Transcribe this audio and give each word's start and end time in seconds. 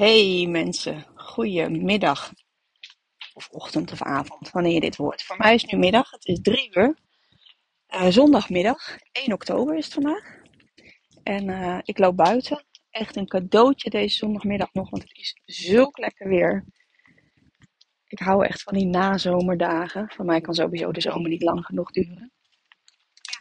Hey 0.00 0.46
mensen, 0.46 1.06
goedemiddag. 1.14 2.32
Of 3.32 3.48
ochtend 3.50 3.92
of 3.92 4.02
avond, 4.02 4.50
wanneer 4.50 4.72
je 4.72 4.80
dit 4.80 4.96
hoort. 4.96 5.22
Voor 5.22 5.36
mij 5.36 5.54
is 5.54 5.64
nu 5.64 5.78
middag, 5.78 6.10
het 6.10 6.26
is 6.26 6.40
drie 6.40 6.76
uur. 6.76 6.98
Uh, 7.88 8.06
zondagmiddag, 8.08 8.98
1 9.12 9.32
oktober 9.32 9.76
is 9.76 9.84
het 9.84 9.94
vandaag. 9.94 10.36
En 11.22 11.48
uh, 11.48 11.78
ik 11.82 11.98
loop 11.98 12.16
buiten. 12.16 12.64
Echt 12.90 13.16
een 13.16 13.26
cadeautje 13.26 13.90
deze 13.90 14.16
zondagmiddag 14.16 14.72
nog, 14.72 14.90
want 14.90 15.02
het 15.02 15.16
is 15.16 15.40
zulk 15.44 15.98
lekker 15.98 16.28
weer. 16.28 16.64
Ik 18.06 18.18
hou 18.18 18.46
echt 18.46 18.62
van 18.62 18.74
die 18.74 18.86
nazomerdagen. 18.86 20.12
Voor 20.12 20.24
mij 20.24 20.40
kan 20.40 20.54
sowieso 20.54 20.92
de 20.92 21.00
zomer 21.00 21.30
niet 21.30 21.42
lang 21.42 21.64
genoeg 21.64 21.90
duren. 21.90 22.32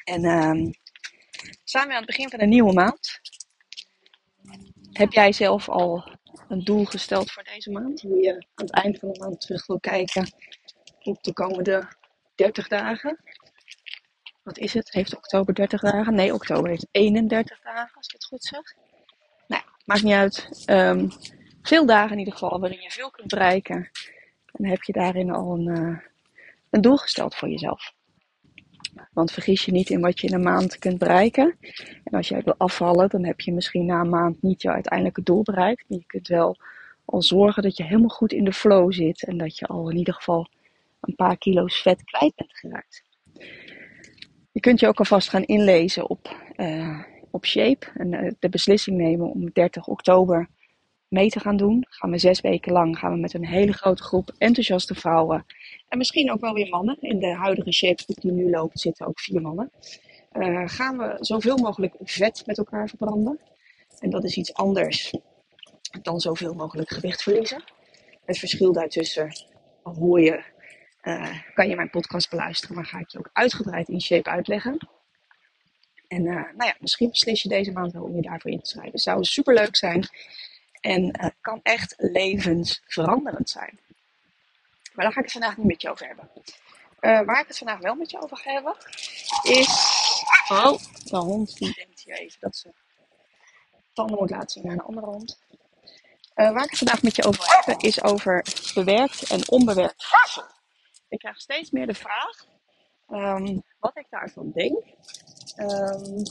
En 0.04 0.24
uh, 0.24 0.72
staan 1.64 1.88
we 1.88 1.94
aan 1.94 2.04
het 2.04 2.06
begin 2.06 2.30
van 2.30 2.42
een 2.42 2.50
nieuwe 2.50 2.74
maand. 2.74 3.20
Heb 4.92 5.12
jij 5.12 5.32
zelf 5.32 5.70
al 5.70 6.18
een 6.50 6.64
doel 6.64 6.86
gesteld 6.86 7.32
voor 7.32 7.44
deze 7.44 7.72
maand? 7.72 8.02
Hoe 8.02 8.22
je 8.22 8.34
aan 8.34 8.66
het 8.66 8.72
eind 8.72 9.00
van 9.00 9.12
de 9.12 9.20
maand 9.20 9.42
terug 9.42 9.66
wil 9.66 9.80
kijken 9.80 10.28
op 11.04 11.24
de 11.24 11.34
komende 11.34 11.88
30 12.36 12.68
dagen? 12.68 13.20
Wat 14.44 14.58
is 14.58 14.74
het? 14.74 14.92
Heeft 14.92 15.16
oktober 15.16 15.54
30 15.54 15.82
dagen? 15.82 16.16
Nee, 16.16 16.34
oktober 16.34 16.70
heeft 16.70 16.88
31 16.92 17.62
dagen, 17.62 17.96
als 17.96 18.08
ik 18.08 18.14
het 18.14 18.26
goed 18.26 18.44
zeg. 18.44 18.76
Nou, 19.48 19.64
maakt 19.86 20.04
niet 20.04 20.14
uit. 20.14 20.66
Um, 20.70 21.10
veel 21.62 21.86
dagen 21.86 22.12
in 22.12 22.20
ieder 22.20 22.34
geval 22.34 22.60
waarin 22.60 22.82
je 22.82 22.92
veel 22.92 23.12
kunt 23.12 23.28
bereiken. 23.28 23.76
En 23.76 24.64
dan 24.64 24.70
heb 24.70 24.84
je 24.84 24.94
daarin 24.94 25.32
al 25.32 25.54
een, 25.54 25.68
uh, 25.68 26.00
een 26.70 26.82
doel 26.82 26.98
gesteld 26.98 27.36
voor 27.36 27.50
jezelf. 27.50 27.94
Want 29.14 29.32
vergis 29.32 29.66
je 29.66 29.72
niet 29.72 29.90
in 29.90 30.02
wat 30.02 30.20
je 30.20 30.28
in 30.28 30.34
een 30.34 30.42
maand 30.42 30.78
kunt 30.78 30.98
bereiken. 30.98 31.56
En 32.04 32.18
als 32.18 32.28
jij 32.28 32.42
wil 32.44 32.56
afvallen, 32.58 33.10
dan 33.10 33.26
heb 33.26 33.42
je 33.42 33.54
misschien 33.54 33.86
na 33.86 34.00
een 34.00 34.10
maand 34.10 34.42
niet 34.42 34.62
jouw 34.62 34.74
uiteindelijke 34.74 35.24
doel 35.24 35.44
bereikt. 35.44 35.86
Maar 35.88 35.98
je 35.98 36.06
kunt 36.06 36.28
wel 36.28 36.58
al 37.06 37.22
zorgen 37.22 37.64
dat 37.64 37.78
je 37.78 37.84
helemaal 37.84 38.10
goed 38.10 38.34
in 38.34 38.44
de 38.44 38.54
flow 38.54 38.94
zit. 38.94 39.24
En 39.24 39.38
dat 39.38 39.58
je 39.58 39.66
al 39.66 39.90
in 39.90 39.98
ieder 39.98 40.14
geval 40.14 40.48
een 41.02 41.16
paar 41.16 41.38
kilo's 41.38 41.82
vet 41.82 42.04
kwijt 42.04 42.36
bent 42.36 42.58
geraakt. 42.58 43.04
Je 44.52 44.60
kunt 44.60 44.80
je 44.80 44.88
ook 44.88 45.00
alvast 45.00 45.30
gaan 45.30 45.44
inlezen 45.44 46.10
op, 46.10 46.36
uh, 46.56 47.00
op 47.32 47.46
Shape. 47.46 47.88
En 47.94 48.14
uh, 48.14 48.32
de 48.40 48.50
beslissing 48.50 48.98
nemen 48.98 49.32
om 49.32 49.50
30 49.54 49.88
oktober 49.88 50.50
mee 51.10 51.30
te 51.30 51.40
gaan 51.40 51.58
doen. 51.58 51.86
Gaan 51.90 52.12
we 52.12 52.18
zes 52.18 52.42
weken 52.42 52.72
lang 52.72 53.00
gaan 53.00 53.14
we 53.14 53.20
met 53.20 53.34
een 53.34 53.46
hele 53.46 53.74
grote 53.74 54.04
groep 54.04 54.36
enthousiaste 54.38 54.96
vrouwen. 54.96 55.46
En 55.88 55.98
misschien 55.98 56.32
ook 56.32 56.40
wel 56.40 56.54
weer 56.54 56.70
mannen. 56.70 56.98
In 57.00 57.20
de 57.20 57.34
huidige 57.34 57.72
shapegroep 57.74 58.22
die 58.22 58.32
nu 58.32 58.50
loopt 58.50 58.80
zitten 58.80 59.08
ook 59.08 59.20
vier 59.20 59.42
mannen. 59.42 59.72
Uh, 60.34 60.64
gaan 60.66 60.98
we 60.98 61.18
zoveel 61.20 61.58
mogelijk 61.58 61.96
vet 62.04 62.44
met 62.46 62.58
elkaar 62.58 62.90
verbranden. 62.90 63.40
En 64.00 64.10
dat 64.10 64.24
is 64.24 64.38
iets 64.38 64.54
anders 64.54 65.14
dan 66.02 66.20
zoveel 66.20 66.54
mogelijk 66.54 66.90
gewicht 66.90 67.24
verliezen. 67.24 67.64
Het 68.26 68.38
verschil 68.38 68.74
daartussen 68.74 69.32
hoor 69.84 70.22
je, 70.22 70.44
uh, 71.04 71.38
kan 71.54 71.70
je 71.70 71.76
mijn 71.76 71.90
podcast 71.90 72.30
beluisteren, 72.30 72.76
maar 72.76 72.86
ga 72.86 73.00
ik 73.00 73.10
je 73.10 73.18
ook 73.18 73.30
uitgebreid 73.34 73.90
in 73.90 74.02
shape 74.02 74.30
uitleggen. 74.30 74.88
En 76.08 76.26
uh, 76.26 76.34
nou 76.34 76.66
ja, 76.66 76.76
misschien 76.80 77.10
beslis 77.10 77.42
je 77.42 77.50
deze 77.50 77.72
maand 77.72 77.92
wel 77.92 78.04
om 78.04 78.16
je 78.16 78.22
daarvoor 78.22 78.52
in 78.52 78.60
te 78.60 78.70
schrijven. 78.70 79.00
Zou 79.00 79.24
super 79.24 79.54
leuk 79.54 79.76
zijn. 79.76 80.08
En 80.80 81.04
uh, 81.04 81.30
kan 81.42 81.60
echt 81.64 81.94
levensveranderend 81.98 83.50
zijn. 83.50 83.80
Maar 84.94 85.06
daar 85.06 85.14
ga 85.14 85.20
ik 85.20 85.26
het 85.26 85.32
vandaag 85.32 85.58
niet 85.58 85.68
met 85.68 85.82
je 85.82 85.90
over 85.90 86.08
hebben. 86.08 86.30
Uh, 87.02 87.22
waar 87.22 87.42
ik 87.42 87.48
het 87.48 87.58
vandaag 87.58 87.80
wel 87.80 87.96
met 87.96 88.12
je 88.12 88.22
over 88.22 88.38
ga 88.38 88.52
hebben, 88.52 88.76
is. 89.42 89.68
Oh, 90.50 90.80
de 91.04 91.18
hond 91.18 91.58
die 91.58 91.74
denkt 91.74 92.02
hier 92.04 92.20
even 92.20 92.40
dat 92.40 92.56
ze 92.56 92.74
tanden 93.94 94.18
moet 94.18 94.30
laten 94.30 94.50
zien 94.50 94.64
naar 94.64 94.74
een 94.74 94.82
andere 94.82 95.06
hond. 95.06 95.40
Uh, 96.36 96.52
waar 96.52 96.64
ik 96.64 96.70
het 96.70 96.78
vandaag 96.78 97.02
met 97.02 97.16
je 97.16 97.24
over 97.24 97.46
wil 97.46 97.56
hebben, 97.56 97.78
is 97.88 98.04
over 98.04 98.46
bewerkt 98.74 99.30
en 99.30 99.50
onbewerkt 99.50 100.06
voedsel. 100.06 100.44
Ik 101.10 101.20
krijg 101.20 101.40
steeds 101.40 101.72
meer 101.72 101.88
de 101.88 101.94
vraag 101.94 102.46
um, 103.10 103.64
wat 103.80 103.98
ik 103.98 104.06
daarvan 104.10 104.52
denk. 104.52 104.84
Um, 105.58 106.24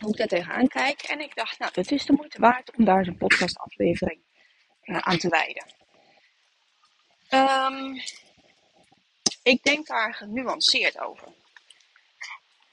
hoe 0.00 0.10
ik 0.10 0.16
daar 0.16 0.26
tegenaan 0.26 0.68
kijk. 0.68 1.02
En 1.02 1.20
ik 1.20 1.34
dacht, 1.34 1.58
nou, 1.58 1.72
het 1.74 1.92
is 1.92 2.06
de 2.06 2.12
moeite 2.12 2.40
waard 2.40 2.76
om 2.76 2.84
daar 2.84 3.06
een 3.06 3.16
podcastaflevering 3.16 4.20
uh, 4.82 4.98
aan 4.98 5.18
te 5.18 5.28
wijden. 5.28 5.64
Um, 7.30 8.00
ik 9.42 9.62
denk 9.62 9.86
daar 9.86 10.14
genuanceerd 10.14 11.00
over. 11.00 11.28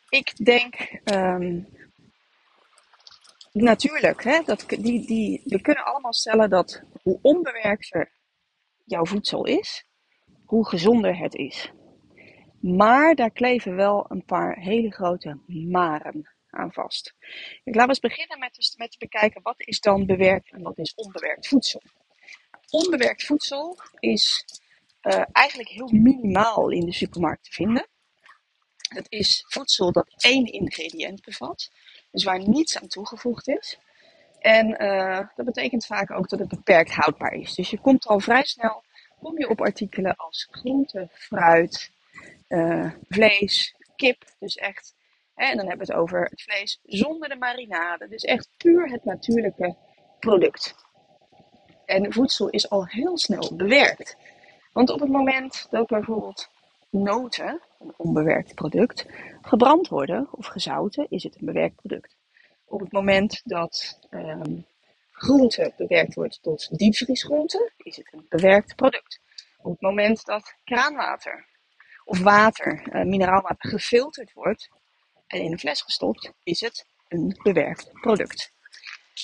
Ik 0.10 0.46
denk, 0.46 1.00
um, 1.04 1.68
natuurlijk, 3.52 4.24
hè, 4.24 4.42
dat, 4.46 4.66
die, 4.68 5.06
die, 5.06 5.42
we 5.46 5.62
kunnen 5.62 5.86
allemaal 5.86 6.14
stellen 6.14 6.50
dat 6.50 6.84
hoe 7.02 7.20
onbewerkter 7.22 8.12
jouw 8.86 9.06
voedsel 9.06 9.46
is, 9.46 9.86
hoe 10.46 10.68
gezonder 10.68 11.18
het 11.18 11.36
is. 11.36 11.72
Maar 12.60 13.16
daar 13.16 13.32
kleven 13.32 13.76
wel 13.76 14.06
een 14.10 14.26
paar 14.26 14.60
hele 14.60 14.92
grote 14.92 15.40
maren 15.48 16.30
aan 16.54 16.74
vast. 16.74 17.14
Ik 17.64 17.76
laat 17.76 17.88
eens 17.88 18.00
beginnen 18.00 18.40
met, 18.40 18.74
met 18.78 18.92
te 18.92 18.98
bekijken 18.98 19.42
wat 19.42 19.56
is 19.58 19.80
dan 19.80 20.06
bewerkt 20.06 20.52
en 20.52 20.62
wat 20.62 20.78
is 20.78 20.94
onbewerkt 20.96 21.48
voedsel. 21.48 21.82
Onbewerkt 22.70 23.24
voedsel 23.24 23.78
is 24.00 24.46
uh, 25.02 25.24
eigenlijk 25.32 25.70
heel 25.70 25.90
minimaal 25.92 26.70
in 26.70 26.86
de 26.86 26.94
supermarkt 26.94 27.44
te 27.44 27.52
vinden. 27.52 27.88
Het 28.88 29.06
is 29.10 29.46
voedsel 29.48 29.92
dat 29.92 30.14
één 30.18 30.46
ingrediënt 30.46 31.22
bevat, 31.22 31.72
dus 32.12 32.24
waar 32.24 32.48
niets 32.48 32.80
aan 32.80 32.88
toegevoegd 32.88 33.48
is. 33.48 33.78
En 34.40 34.84
uh, 34.84 35.20
dat 35.36 35.46
betekent 35.46 35.86
vaak 35.86 36.12
ook 36.12 36.30
dat 36.30 36.40
het 36.40 36.48
beperkt 36.50 36.92
houdbaar 36.92 37.34
is. 37.34 37.54
Dus 37.54 37.70
je 37.70 37.80
komt 37.80 38.06
al 38.06 38.20
vrij 38.20 38.44
snel 38.44 38.84
kom 39.24 39.40
je 39.40 39.50
op 39.50 39.62
artikelen 39.62 40.16
als 40.16 40.48
groente, 40.52 41.08
fruit, 41.12 41.92
uh, 42.50 42.92
vlees, 43.10 43.76
kip. 43.96 44.26
Dus 44.40 44.56
echt 44.56 44.94
en 45.36 45.58
dan 45.58 45.68
hebben 45.68 45.88
we 45.88 45.94
het 45.94 46.02
over 46.02 46.24
het 46.24 46.42
vlees 46.42 46.80
zonder 46.84 47.30
de 47.30 47.36
marinade. 47.36 48.08
Dus 48.08 48.24
echt 48.24 48.50
puur 48.58 48.90
het 48.90 49.06
natuurlijke 49.06 49.76
product. 50.20 50.76
En 51.86 52.14
voedsel 52.14 52.50
is 52.50 52.70
al 52.70 52.88
heel 52.88 53.18
snel 53.18 53.56
bewerkt. 53.56 54.18
Want 54.74 54.90
op 54.90 55.00
het 55.00 55.10
moment 55.10 55.68
dat 55.70 55.88
bijvoorbeeld 55.88 56.50
noten, 56.90 57.62
een 57.80 57.94
onbewerkt 57.98 58.56
product, 58.56 59.06
gebrand 59.42 59.88
worden 59.88 60.28
of 60.32 60.46
gezouten, 60.46 61.06
is 61.10 61.24
het 61.24 61.36
een 61.40 61.46
bewerkt 61.46 61.76
product. 61.76 62.16
Op 62.66 62.80
het 62.80 62.92
moment 62.92 63.42
dat 63.44 64.00
um, 64.12 64.66
groente 65.12 65.74
bewerkt 65.78 66.14
wordt 66.14 66.40
tot 66.42 66.78
diepvriesgroente, 66.78 67.72
is 67.78 67.96
het 67.96 68.08
een 68.12 68.26
bewerkt 68.30 68.76
product. 68.76 69.20
Op 69.58 69.72
het 69.72 69.82
moment 69.82 70.26
dat 70.26 70.56
kraanwater 70.64 71.46
of 72.06 72.20
water, 72.20 72.96
uh, 72.96 73.04
mineraalwater, 73.04 73.70
gefilterd 73.70 74.34
wordt, 74.34 74.70
en 75.34 75.42
in 75.42 75.52
een 75.52 75.60
fles 75.60 75.82
gestopt, 75.82 76.32
is 76.44 76.62
het 76.62 76.86
een 77.08 77.40
bewerkt 77.44 77.92
product. 78.02 78.52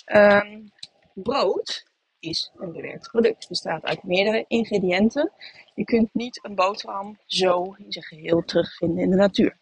Um, 0.06 0.72
brood 1.14 1.88
is 2.20 2.52
een 2.58 2.72
bewerkt 2.72 3.10
product. 3.10 3.38
Het 3.40 3.48
bestaat 3.48 3.84
uit 3.84 4.04
meerdere 4.04 4.46
ingrediënten. 4.48 5.32
Je 5.76 5.84
kunt 5.84 6.14
niet 6.14 6.40
een 6.44 6.56
boterham 6.56 7.20
zo 7.26 7.76
in 7.78 7.92
zijn 7.92 8.06
geheel 8.06 8.44
terugvinden 8.44 9.04
in 9.04 9.10
de 9.10 9.16
natuur. 9.16 9.58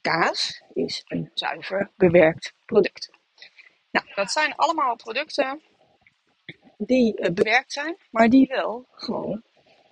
Kaas 0.00 0.62
is 0.72 1.02
een 1.06 1.30
zuiver 1.34 1.90
bewerkt 1.96 2.54
product. 2.64 3.10
Nou, 3.90 4.06
dat 4.14 4.30
zijn 4.30 4.54
allemaal 4.54 4.96
producten 4.96 5.62
die 6.76 7.20
uh, 7.20 7.30
bewerkt 7.30 7.72
zijn, 7.72 7.96
maar 8.10 8.28
die 8.28 8.46
wel 8.46 8.86
gewoon 8.90 9.42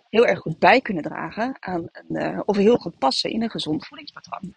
heel 0.09 0.27
erg 0.27 0.39
goed 0.39 0.59
bij 0.59 0.81
kunnen 0.81 1.03
dragen 1.03 1.57
aan 1.61 1.89
een, 1.93 2.35
uh, 2.35 2.41
of 2.45 2.57
heel 2.57 2.77
goed 2.77 2.99
passen 2.99 3.31
in 3.31 3.43
een 3.43 3.51
gezond 3.51 3.87
voedingspatroon. 3.87 4.55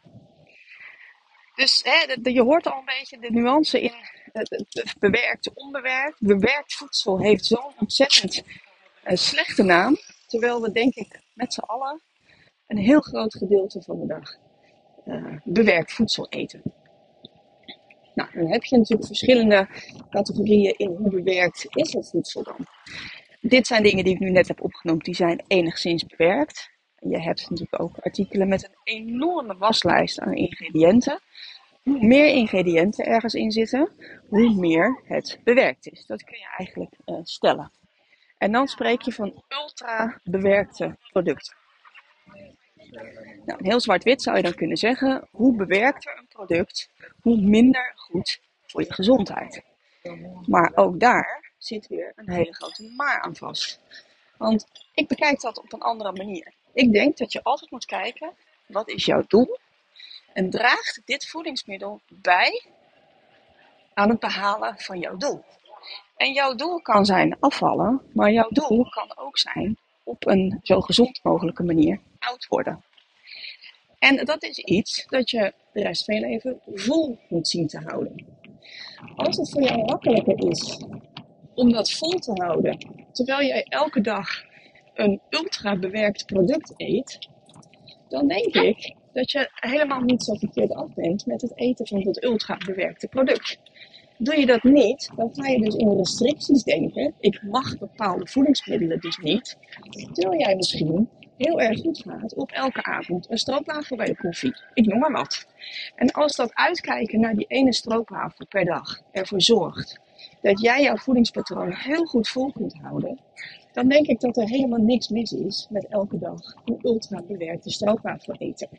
Dus 1.56 1.81
hè, 1.84 2.30
je 2.30 2.41
hoort 2.41 2.68
al 2.68 2.78
een 2.78 2.86
beetje 2.86 3.19
de 3.19 3.31
nuance 3.31 3.81
in 3.81 3.94
bewerkt, 5.00 5.53
onbewerkt. 5.53 6.19
Bewerkt 6.19 6.74
voedsel 6.74 7.19
heeft 7.19 7.45
zo'n 7.45 7.74
ontzettend 7.80 8.44
uh, 9.06 9.16
slechte 9.16 9.63
naam. 9.63 9.98
Terwijl 10.27 10.62
we 10.62 10.72
denk 10.72 10.95
ik 10.95 11.19
met 11.33 11.54
z'n 11.54 11.60
allen 11.60 12.01
een 12.68 12.77
heel 12.77 13.01
groot 13.01 13.36
gedeelte 13.36 13.81
van 13.81 14.00
de 14.00 14.06
dag 14.06 14.38
uh, 15.06 15.38
bewerkt 15.44 15.94
voedsel 15.94 16.30
eten. 16.30 16.62
Nou, 18.13 18.30
dan 18.33 18.51
heb 18.51 18.63
je 18.63 18.77
natuurlijk 18.77 19.07
verschillende 19.07 19.68
categorieën 20.10 20.74
in 20.77 20.95
hoe 20.95 21.10
bewerkt 21.10 21.66
is 21.69 21.94
het 21.94 22.10
voedsel 22.10 22.44
dan. 22.44 22.68
Dit 23.42 23.68
zijn 23.68 23.83
dingen 23.83 24.04
die 24.04 24.13
ik 24.13 24.19
nu 24.19 24.30
net 24.30 24.48
heb 24.48 24.62
opgenoemd, 24.62 25.06
die 25.06 25.16
zijn 25.16 25.44
enigszins 25.48 26.06
bewerkt. 26.06 26.72
Je 27.09 27.19
hebt 27.19 27.50
natuurlijk 27.50 27.81
ook 27.81 27.97
artikelen 27.97 28.47
met 28.47 28.63
een 28.63 28.75
enorme 28.83 29.57
waslijst 29.57 30.19
aan 30.19 30.33
ingrediënten. 30.33 31.19
Hoe 31.83 32.05
meer 32.05 32.27
ingrediënten 32.27 33.05
ergens 33.05 33.33
in 33.33 33.51
zitten, 33.51 33.89
hoe 34.29 34.55
meer 34.55 35.01
het 35.05 35.39
bewerkt 35.44 35.88
is. 35.88 36.05
Dat 36.05 36.23
kun 36.23 36.38
je 36.38 36.53
eigenlijk 36.57 36.91
uh, 37.05 37.15
stellen. 37.23 37.71
En 38.38 38.51
dan 38.51 38.67
spreek 38.67 39.01
je 39.01 39.11
van 39.11 39.44
ultra 39.50 40.19
bewerkte 40.23 40.97
producten. 41.11 41.55
Nou, 43.45 43.59
heel 43.67 43.79
zwart-wit 43.79 44.21
zou 44.21 44.38
je 44.38 44.44
dan 44.44 44.53
kunnen 44.53 44.77
zeggen: 44.77 45.27
hoe 45.31 45.55
bewerkter 45.55 46.17
een 46.17 46.27
product, 46.27 46.89
hoe 47.21 47.41
minder 47.41 47.94
goed 47.95 48.39
voor 48.65 48.81
je 48.81 48.94
gezondheid. 48.94 49.61
Maar 50.45 50.71
ook 50.75 51.00
daar 51.00 51.51
zit 51.57 51.88
weer 51.88 52.11
een 52.15 52.29
hele 52.29 52.53
grote 52.53 52.94
maar 52.95 53.21
aan 53.21 53.35
vast. 53.35 53.79
Want 54.38 54.65
ik 54.94 55.07
bekijk 55.07 55.41
dat 55.41 55.57
op 55.57 55.73
een 55.73 55.81
andere 55.81 56.11
manier. 56.11 56.53
Ik 56.74 56.92
denk 56.94 57.18
dat 57.18 57.31
je 57.31 57.44
altijd 57.44 57.72
moet 57.72 57.86
kijken, 57.86 58.31
wat 58.66 58.90
is 58.90 59.06
jouw 59.06 59.24
doel? 59.28 59.58
En 60.34 60.50
draagt 60.50 61.02
dit 61.06 61.28
voedingsmiddel 61.28 62.02
bij 62.08 62.64
aan 63.94 64.10
het 64.10 64.20
behalen 64.20 64.75
van 64.78 65.00
jouw 65.00 65.18
doel? 65.18 65.44
En 66.16 66.34
jouw 66.34 66.56
doel 66.56 66.81
kan 66.81 67.06
zijn 67.06 67.38
afvallen, 67.40 68.02
maar 68.14 68.31
jouw 68.31 68.50
doel 68.50 68.90
kan 68.90 69.18
ook 69.18 69.38
zijn 69.38 69.78
op 70.04 70.28
een 70.28 70.60
zo 70.64 70.81
gezond 70.81 71.20
mogelijke 71.24 71.64
manier 71.64 72.00
oud 72.20 72.48
worden. 72.48 72.84
En 74.00 74.25
dat 74.25 74.44
is 74.44 74.58
iets 74.58 75.06
dat 75.08 75.30
je 75.30 75.54
de 75.74 75.81
rest 75.81 76.06
van 76.06 76.16
je 76.16 76.22
leven 76.22 76.62
vol 76.74 77.20
moet 77.30 77.48
zien 77.48 77.68
te 77.68 77.80
houden. 77.80 78.25
Als 79.16 79.38
het 79.38 79.50
voor 79.50 79.62
jou 79.62 79.84
makkelijker 79.84 80.50
is 80.50 80.80
om 81.54 81.72
dat 81.72 81.92
vol 81.92 82.20
te 82.20 82.31
houden, 82.31 83.06
terwijl 83.12 83.48
jij 83.48 83.64
elke 83.64 84.02
dag 84.02 84.44
een 84.94 85.22
ultra 85.30 85.78
bewerkt 85.78 86.25
product 86.25 86.74
eet, 86.78 87.30
dan 88.10 88.28
denk 88.28 88.56
ik 88.56 88.95
dat 89.13 89.31
je 89.31 89.50
helemaal 89.54 90.01
niet 90.01 90.24
zo 90.24 90.34
verkeerd 90.34 90.74
af 90.74 90.94
bent 90.94 91.25
met 91.25 91.42
het 91.42 91.57
eten 91.57 91.88
van 91.88 92.04
dat 92.04 92.24
ultra 92.24 92.57
bewerkte 92.66 93.07
product. 93.07 93.60
Doe 94.18 94.40
je 94.40 94.45
dat 94.45 94.63
niet, 94.63 95.12
dan 95.16 95.30
ga 95.34 95.48
je 95.48 95.60
dus 95.60 95.75
in 95.75 95.98
restricties 95.98 96.63
denken. 96.63 97.13
Ik 97.19 97.42
mag 97.44 97.78
bepaalde 97.78 98.28
voedingsmiddelen 98.28 99.00
dus 99.00 99.18
niet. 99.18 99.57
Terwijl 100.13 100.40
jij 100.40 100.56
misschien 100.56 101.10
heel 101.38 101.62
erg 101.62 101.80
goed 101.80 102.04
gaat 102.07 102.36
op 102.36 102.51
elke 102.51 102.84
avond 102.84 103.30
een 103.30 103.38
stroopwafel 103.38 103.96
bij 103.96 104.06
de 104.06 104.16
koffie. 104.16 104.56
Ik 104.74 104.86
noem 104.86 105.00
maar 105.00 105.12
wat. 105.12 105.48
En 105.96 106.12
als 106.12 106.36
dat 106.36 106.54
uitkijken 106.54 107.19
naar 107.19 107.36
die 107.36 107.46
ene 107.48 107.74
stroopwafel 107.74 108.46
per 108.46 108.66
dag 108.66 109.01
ervoor 109.12 109.42
zorgt 109.42 110.00
dat 110.42 110.62
jij 110.62 110.81
jouw 110.81 110.98
voedingspatroon 110.98 111.74
heel 111.74 112.06
goed 112.06 112.30
vol 112.30 112.51
kunt 112.51 112.80
houden, 112.81 113.19
dan 113.74 113.88
denk 113.88 114.08
ik 114.08 114.20
dat 114.20 114.38
er 114.38 114.48
helemaal 114.48 114.80
niks 114.80 115.08
mis 115.08 115.31
is 115.31 115.68
met 115.70 115.88
elke 115.88 116.18
dag 116.18 116.40
een 116.66 116.80
ultra 116.81 117.22
bewerkte 117.28 117.70
stroopwafel 117.70 118.36
eten. 118.38 118.70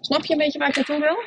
Snap 0.00 0.24
je 0.24 0.32
een 0.32 0.38
beetje 0.38 0.58
waar 0.58 0.68
ik 0.68 0.76
naartoe 0.76 0.98
wil? 0.98 1.18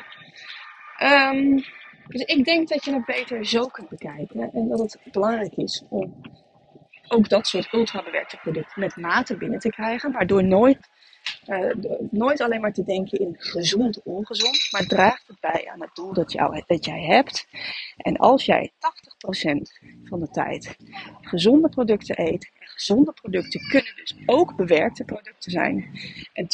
Um, 1.08 1.64
dus 2.08 2.22
ik 2.22 2.44
denk 2.44 2.68
dat 2.68 2.84
je 2.84 2.92
het 2.92 3.04
beter 3.04 3.46
zo 3.46 3.66
kunt 3.66 3.88
bekijken 3.88 4.52
en 4.52 4.68
dat 4.68 4.78
het 4.78 4.98
belangrijk 5.12 5.56
is 5.56 5.84
om 5.88 6.20
ook 7.08 7.28
dat 7.28 7.46
soort 7.46 7.72
ultrabewerkte 7.72 8.36
producten 8.36 8.80
met 8.80 8.96
mate 8.96 9.36
binnen 9.36 9.58
te 9.58 9.68
krijgen, 9.68 10.12
waardoor 10.12 10.44
nooit, 10.44 10.78
uh, 11.46 11.74
nooit 12.10 12.40
alleen 12.40 12.60
maar 12.60 12.72
te 12.72 12.84
denken 12.84 13.18
in 13.18 13.34
gezond, 13.38 14.02
ongezond, 14.02 14.68
maar 14.70 14.86
draagt 14.86 15.26
het 15.26 15.40
bij 15.40 15.70
aan 15.72 15.80
het 15.80 15.94
doel 15.94 16.12
dat, 16.12 16.36
dat 16.66 16.84
jij 16.84 17.02
hebt. 17.02 17.46
En 17.96 18.16
als 18.16 18.44
jij 18.44 18.72
80% 18.72 19.99
van 20.10 20.20
de 20.20 20.28
tijd 20.30 20.76
gezonde 21.20 21.68
producten 21.68 22.20
eet, 22.20 22.50
en 22.58 22.66
gezonde 22.66 23.12
producten 23.12 23.60
kunnen 23.68 23.92
dus 23.96 24.14
ook 24.26 24.56
bewerkte 24.56 25.04
producten 25.04 25.50
zijn, 25.50 25.88
en 26.32 26.44
20% 26.44 26.48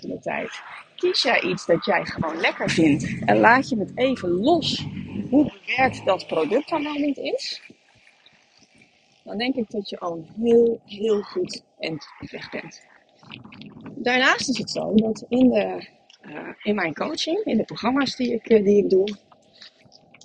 van 0.00 0.10
de 0.10 0.18
tijd 0.20 0.62
kies 0.96 1.22
jij 1.22 1.40
iets 1.40 1.66
dat 1.66 1.84
jij 1.84 2.04
gewoon 2.04 2.36
lekker 2.36 2.70
vindt 2.70 3.24
en 3.24 3.38
laat 3.38 3.68
je 3.68 3.78
het 3.78 3.92
even 3.94 4.30
los 4.30 4.86
hoe 5.30 5.52
bewerkt 5.52 6.04
dat 6.04 6.26
product 6.26 6.68
dan 6.68 6.82
wel 6.82 6.94
niet 6.94 7.16
is, 7.16 7.62
dan 9.24 9.38
denk 9.38 9.54
ik 9.54 9.70
dat 9.70 9.88
je 9.88 9.98
al 9.98 10.24
heel, 10.40 10.80
heel 10.84 11.22
goed 11.22 11.62
op 12.20 12.30
weg 12.30 12.50
bent. 12.50 12.82
Daarnaast 13.94 14.48
is 14.48 14.58
het 14.58 14.70
zo 14.70 14.94
dat 14.94 15.24
in, 15.28 15.50
de, 15.50 15.88
uh, 16.22 16.48
in 16.62 16.74
mijn 16.74 16.94
coaching, 16.94 17.44
in 17.44 17.56
de 17.56 17.64
programma's 17.64 18.16
die 18.16 18.32
ik, 18.32 18.48
die 18.48 18.76
ik 18.76 18.90
doe, 18.90 19.08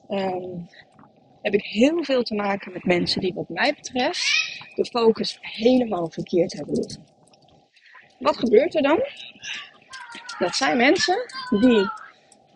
um, 0.09 0.67
heb 1.51 1.61
ik 1.61 1.65
heel 1.65 2.03
veel 2.03 2.23
te 2.23 2.35
maken 2.35 2.71
met 2.71 2.83
mensen 2.83 3.21
die 3.21 3.33
wat 3.33 3.49
mij 3.49 3.73
betreft 3.73 4.59
de 4.75 4.85
focus 4.85 5.37
helemaal 5.41 6.09
verkeerd 6.09 6.53
hebben 6.53 6.75
liggen. 6.75 7.05
Wat 8.19 8.37
gebeurt 8.37 8.75
er 8.75 8.81
dan? 8.81 8.99
Dat 10.39 10.55
zijn 10.55 10.77
mensen 10.77 11.25
die 11.49 11.89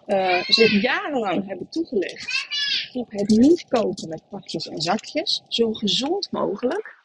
uh, 0.07 0.43
zich 0.43 0.81
jarenlang 0.81 1.47
hebben 1.47 1.69
toegelegd 1.69 2.49
op 2.93 3.11
het 3.11 3.29
niet 3.29 3.65
koken 3.67 4.09
met 4.09 4.23
pakjes 4.29 4.67
en 4.67 4.81
zakjes, 4.81 5.43
zo 5.47 5.73
gezond 5.73 6.31
mogelijk. 6.31 6.95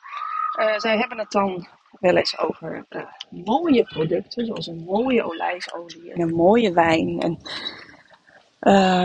Uh, 0.61 0.79
zij 0.79 0.99
hebben 0.99 1.19
het 1.19 1.31
dan 1.31 1.69
wel 2.01 2.17
eens 2.17 2.39
over 2.39 2.87
uh, 2.91 3.03
mooie 3.45 3.83
producten, 3.83 4.47
zoals 4.47 4.67
een 4.67 4.85
mooie 4.85 5.23
olijfolie 5.23 6.13
en 6.13 6.21
een 6.21 6.35
mooie 6.35 6.73
wijn. 6.73 7.21
En, 7.21 7.39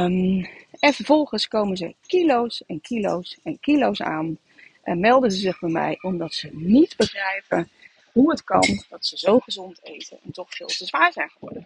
um, 0.03 0.47
en 0.81 0.93
vervolgens 0.93 1.47
komen 1.47 1.77
ze 1.77 1.95
kilo's 2.07 2.63
en 2.65 2.81
kilo's 2.81 3.39
en 3.43 3.59
kilo's 3.59 4.01
aan 4.01 4.37
en 4.83 4.99
melden 4.99 5.31
ze 5.31 5.39
zich 5.39 5.59
bij 5.59 5.69
mij 5.69 5.97
omdat 6.01 6.33
ze 6.33 6.49
niet 6.51 6.95
begrijpen 6.97 7.71
hoe 8.11 8.29
het 8.31 8.43
kan 8.43 8.83
dat 8.89 9.05
ze 9.05 9.17
zo 9.17 9.39
gezond 9.39 9.79
eten 9.83 10.19
en 10.23 10.31
toch 10.31 10.55
veel 10.55 10.67
te 10.67 10.85
zwaar 10.85 11.11
zijn 11.11 11.29
geworden. 11.29 11.65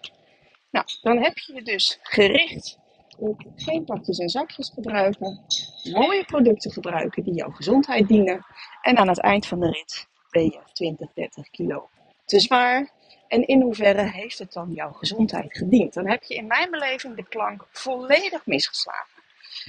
Nou, 0.70 0.86
dan 1.02 1.18
heb 1.18 1.38
je 1.38 1.54
je 1.54 1.62
dus 1.62 2.00
gericht 2.02 2.80
op 3.18 3.42
geen 3.56 3.86
pakjes 3.86 4.18
en 4.18 4.30
zakjes 4.30 4.72
gebruiken, 4.74 5.46
mooie 5.84 6.26
producten 6.26 6.72
gebruiken 6.72 7.24
die 7.24 7.34
jouw 7.34 7.52
gezondheid 7.52 8.08
dienen 8.08 8.46
en 8.82 8.98
aan 8.98 9.08
het 9.08 9.20
eind 9.20 9.46
van 9.46 9.60
de 9.60 9.70
rit 9.70 10.08
ben 10.30 10.44
je 10.44 10.60
20, 10.74 11.14
30 11.14 11.50
kilo 11.50 11.90
te 12.25 12.39
zwaar. 12.39 12.89
En 13.27 13.48
in 13.48 13.62
hoeverre 13.62 14.12
heeft 14.12 14.39
het 14.39 14.54
dan 14.54 14.72
jouw 14.74 14.92
gezondheid 14.92 15.57
gediend? 15.57 15.94
Dan 15.94 16.10
heb 16.10 16.24
je 16.24 16.36
in 16.36 16.48
mijn 16.48 16.72
beleving 16.72 17.16
de 17.16 17.24
plank 17.24 17.68
volledig 17.72 18.45
misgeslagen. 18.45 19.24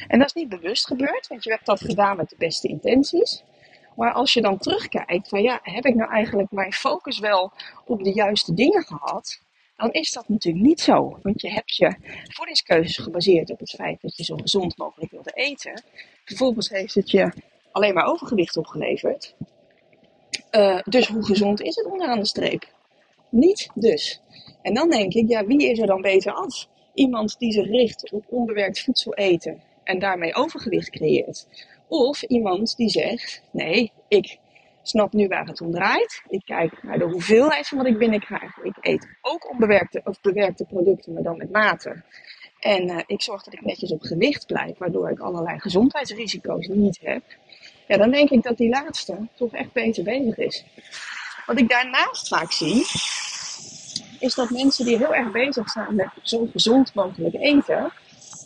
En 0.08 0.19
dat 0.19 0.26
is 0.26 0.32
niet 0.32 0.49
bewust 0.49 0.87
gebeurd, 0.87 1.26
want 1.26 1.44
je 1.44 1.50
hebt 1.50 1.67
dat 1.67 1.81
gedaan 1.81 2.17
met 2.17 2.29
de 2.29 2.37
beste 2.38 2.69
intenties. 2.69 3.43
Maar 3.97 4.12
als 4.12 4.32
je 4.32 4.41
dan 4.41 4.58
terugkijkt 4.58 5.29
van 5.29 5.43
ja, 5.43 5.58
heb 5.62 5.85
ik 5.85 5.94
nou 5.94 6.11
eigenlijk 6.11 6.50
mijn 6.50 6.73
focus 6.73 7.19
wel 7.19 7.53
op 7.85 8.05
de 8.05 8.12
juiste 8.12 8.55
dingen 8.55 8.82
gehad? 8.82 9.41
Dan 9.76 9.93
is 9.93 10.12
dat 10.12 10.29
natuurlijk 10.29 10.64
niet 10.64 10.81
zo. 10.81 11.19
Want 11.23 11.41
je 11.41 11.50
hebt 11.50 11.76
je 11.76 11.97
voedingskeuzes 12.25 12.97
gebaseerd 12.97 13.50
op 13.50 13.59
het 13.59 13.70
feit 13.70 14.00
dat 14.00 14.17
je 14.17 14.25
zo 14.25 14.37
gezond 14.37 14.76
mogelijk 14.76 15.11
wilde 15.11 15.31
eten. 15.31 15.82
Vervolgens 16.25 16.69
heeft 16.69 16.94
het 16.94 17.11
je 17.11 17.32
alleen 17.73 17.94
maar 17.94 18.06
overgewicht 18.06 18.56
opgeleverd. 18.56 19.35
Uh, 20.56 20.79
dus 20.85 21.08
hoe 21.08 21.25
gezond 21.25 21.61
is 21.62 21.76
het 21.76 21.87
onderaan 21.87 22.19
de 22.19 22.26
streep? 22.26 22.67
Niet 23.31 23.70
dus. 23.75 24.20
En 24.62 24.75
dan 24.75 24.91
denk 24.91 25.12
ik, 25.12 25.29
ja, 25.29 25.47
wie 25.47 25.70
is 25.70 25.79
er 25.79 25.87
dan 25.87 26.00
beter 26.00 26.32
af? 26.32 26.67
Iemand 26.94 27.38
die 27.38 27.53
zich 27.53 27.67
richt 27.67 28.12
op 28.12 28.25
onbewerkt 28.29 28.81
voedsel 28.81 29.14
eten 29.14 29.62
en 29.85 29.99
daarmee 29.99 30.35
overgewicht 30.35 30.91
creëert. 30.91 31.47
Of 31.88 32.23
iemand 32.23 32.76
die 32.76 32.88
zegt: 32.88 33.43
nee, 33.50 33.92
ik 34.09 34.38
snap 34.83 35.12
nu 35.12 35.28
waar 35.28 35.47
het 35.47 35.61
om 35.61 35.71
draait. 35.71 36.23
Ik 36.28 36.42
kijk 36.45 36.83
naar 36.83 36.99
de 36.99 37.04
hoeveelheid 37.04 37.69
van 37.69 37.78
wat 37.78 37.87
ik 37.87 37.99
binnenkrijg. 37.99 38.57
Ik 38.62 38.76
eet 38.81 39.09
ook 39.23 39.50
onbewerkte 39.50 40.00
of 40.04 40.21
bewerkte 40.21 40.64
producten, 40.64 41.12
maar 41.12 41.23
dan 41.23 41.37
met 41.37 41.50
mate. 41.50 42.02
En 42.61 42.90
uh, 42.90 42.99
ik 43.07 43.23
zorg 43.23 43.42
dat 43.42 43.54
ik 43.54 43.64
netjes 43.64 43.92
op 43.92 44.02
gewicht 44.02 44.47
blijf, 44.47 44.78
waardoor 44.78 45.11
ik 45.11 45.19
allerlei 45.19 45.59
gezondheidsrisico's 45.59 46.66
niet 46.66 46.99
heb. 47.02 47.23
Ja, 47.87 47.97
dan 47.97 48.11
denk 48.11 48.31
ik 48.31 48.43
dat 48.43 48.57
die 48.57 48.69
laatste 48.69 49.28
toch 49.35 49.52
echt 49.52 49.73
beter 49.73 50.05
bezig 50.05 50.37
is. 50.37 50.64
Wat 51.47 51.59
ik 51.59 51.69
daarnaast 51.69 52.28
vaak 52.28 52.52
zie, 52.52 52.87
is 54.19 54.35
dat 54.35 54.50
mensen 54.50 54.85
die 54.85 54.97
heel 54.97 55.14
erg 55.14 55.31
bezig 55.31 55.71
zijn 55.71 55.95
met 55.95 56.09
zo 56.23 56.49
gezond 56.52 56.95
mogelijk 56.95 57.35
eten, 57.35 57.93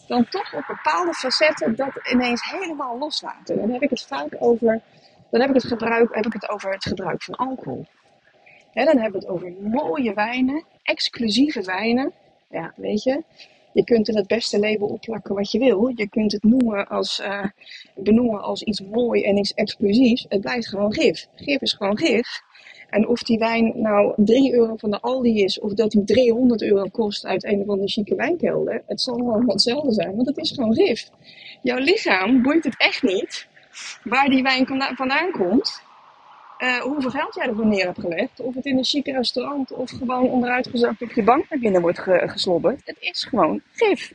dan 0.06 0.28
toch 0.28 0.54
op 0.54 0.64
bepaalde 0.66 1.14
facetten 1.14 1.76
dat 1.76 2.08
ineens 2.12 2.50
helemaal 2.50 2.98
loslaten. 2.98 3.56
Dan 3.56 3.70
heb 3.70 3.82
ik 3.82 3.90
het 3.90 4.02
vaak 4.02 4.36
over, 4.38 4.80
dan 5.30 5.40
heb 5.40 5.48
ik 5.48 5.54
het, 5.54 5.64
gebruik, 5.64 6.14
heb 6.14 6.26
ik 6.26 6.32
het 6.32 6.48
over 6.48 6.72
het 6.72 6.84
gebruik 6.84 7.22
van 7.22 7.34
alcohol. 7.34 7.86
dan 8.72 8.84
hebben 8.84 9.10
we 9.10 9.18
het 9.18 9.26
over 9.26 9.52
mooie 9.60 10.14
wijnen, 10.14 10.64
exclusieve 10.82 11.62
wijnen. 11.62 12.12
Ja, 12.50 12.72
weet 12.76 13.02
je, 13.02 13.22
je 13.72 13.84
kunt 13.84 14.08
er 14.08 14.14
het 14.14 14.26
beste 14.26 14.58
label 14.58 14.86
opplakken 14.86 15.34
wat 15.34 15.50
je 15.50 15.58
wil. 15.58 15.92
Je 15.94 16.08
kunt 16.08 16.32
het 16.32 16.42
noemen 16.42 16.88
als, 16.88 17.20
uh, 17.20 17.44
benoemen 17.94 18.42
als 18.42 18.62
iets 18.62 18.80
mooi 18.80 19.22
en 19.22 19.36
iets 19.36 19.54
exclusiefs. 19.54 20.26
Het 20.28 20.40
blijft 20.40 20.68
gewoon 20.68 20.92
gif. 20.92 21.26
Gif 21.34 21.60
is 21.60 21.72
gewoon 21.72 21.98
gif. 21.98 22.42
En 22.90 23.08
of 23.08 23.22
die 23.22 23.38
wijn 23.38 23.72
nou 23.74 24.12
3 24.16 24.54
euro 24.54 24.76
van 24.76 24.90
de 24.90 25.00
Aldi 25.00 25.42
is, 25.42 25.60
of 25.60 25.74
dat 25.74 25.90
die 25.90 26.04
300 26.04 26.62
euro 26.62 26.88
kost 26.92 27.24
uit 27.24 27.44
een 27.44 27.60
of 27.60 27.68
andere 27.68 27.88
chique 27.88 28.14
wijnkelder, 28.14 28.82
het 28.86 29.00
zal 29.00 29.14
gewoon 29.14 29.50
hetzelfde 29.50 29.92
zijn, 29.92 30.16
want 30.16 30.26
het 30.26 30.36
is 30.36 30.50
gewoon 30.50 30.74
gif. 30.74 31.10
Jouw 31.62 31.78
lichaam 31.78 32.42
boeit 32.42 32.64
het 32.64 32.74
echt 32.78 33.02
niet 33.02 33.48
waar 34.04 34.28
die 34.28 34.42
wijn 34.42 34.66
vandaan 34.96 35.30
komt, 35.30 35.82
uh, 36.60 36.78
hoeveel 36.78 37.10
geld 37.10 37.34
jij 37.34 37.46
ervoor 37.46 37.66
neer 37.66 37.84
hebt 37.84 38.00
gelegd, 38.00 38.40
of 38.40 38.54
het 38.54 38.64
in 38.64 38.78
een 38.78 38.84
chique 38.84 39.12
restaurant 39.12 39.72
of 39.72 39.90
gewoon 39.90 40.28
onderuitgezakt 40.28 41.02
op 41.02 41.12
je 41.12 41.22
bank 41.22 41.48
naar 41.48 41.58
binnen 41.58 41.80
wordt 41.80 41.98
ge 41.98 42.22
geslobberd. 42.26 42.80
Het 42.84 42.96
is 43.00 43.24
gewoon 43.24 43.62
gif. 43.72 44.12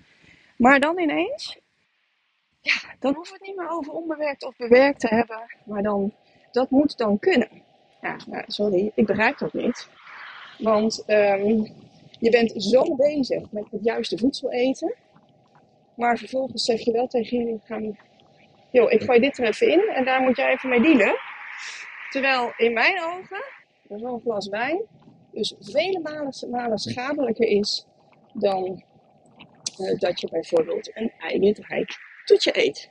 Maar 0.57 0.79
dan 0.79 0.99
ineens, 0.99 1.57
ja, 2.61 2.73
dan 2.99 3.13
hoeven 3.15 3.33
we 3.33 3.39
het 3.39 3.47
niet 3.47 3.57
meer 3.57 3.69
over 3.69 3.93
onbewerkt 3.93 4.43
of 4.43 4.55
bewerkt 4.57 4.99
te 4.99 5.07
hebben, 5.07 5.57
maar 5.65 5.83
dan, 5.83 6.13
dat 6.51 6.69
moet 6.69 6.97
dan 6.97 7.19
kunnen. 7.19 7.49
Ja, 8.01 8.17
nou, 8.27 8.43
sorry, 8.47 8.91
ik 8.95 9.05
begrijp 9.05 9.37
dat 9.37 9.53
niet. 9.53 9.89
Want 10.57 11.03
um, 11.07 11.67
je 12.19 12.29
bent 12.29 12.63
zo 12.63 12.95
bezig 12.95 13.51
met 13.51 13.65
het 13.71 13.83
juiste 13.83 14.17
voedsel 14.17 14.51
eten. 14.51 14.95
Maar 15.95 16.17
vervolgens 16.17 16.63
zeg 16.63 16.79
je 16.79 16.91
wel 16.91 17.07
tegen 17.07 17.61
joh, 18.71 18.91
ik 18.91 19.01
gooi 19.01 19.19
dit 19.19 19.37
er 19.37 19.45
even 19.47 19.71
in 19.71 19.79
en 19.79 20.05
daar 20.05 20.21
moet 20.21 20.37
jij 20.37 20.51
even 20.51 20.69
mee 20.69 20.81
dealen. 20.81 21.15
Terwijl 22.15 22.53
in 22.57 22.73
mijn 22.73 23.01
ogen, 23.01 23.43
zo'n 23.89 24.21
glas 24.21 24.47
wijn, 24.47 24.81
dus 25.31 25.55
vele 25.59 25.99
malen, 25.99 26.33
malen 26.49 26.77
schadelijker 26.77 27.47
is 27.47 27.85
dan 28.33 28.83
uh, 29.79 29.99
dat 29.99 30.21
je 30.21 30.29
bijvoorbeeld 30.29 30.97
een 30.97 31.11
eiwitrijk 31.19 31.97
toetje 32.25 32.51
eet. 32.65 32.89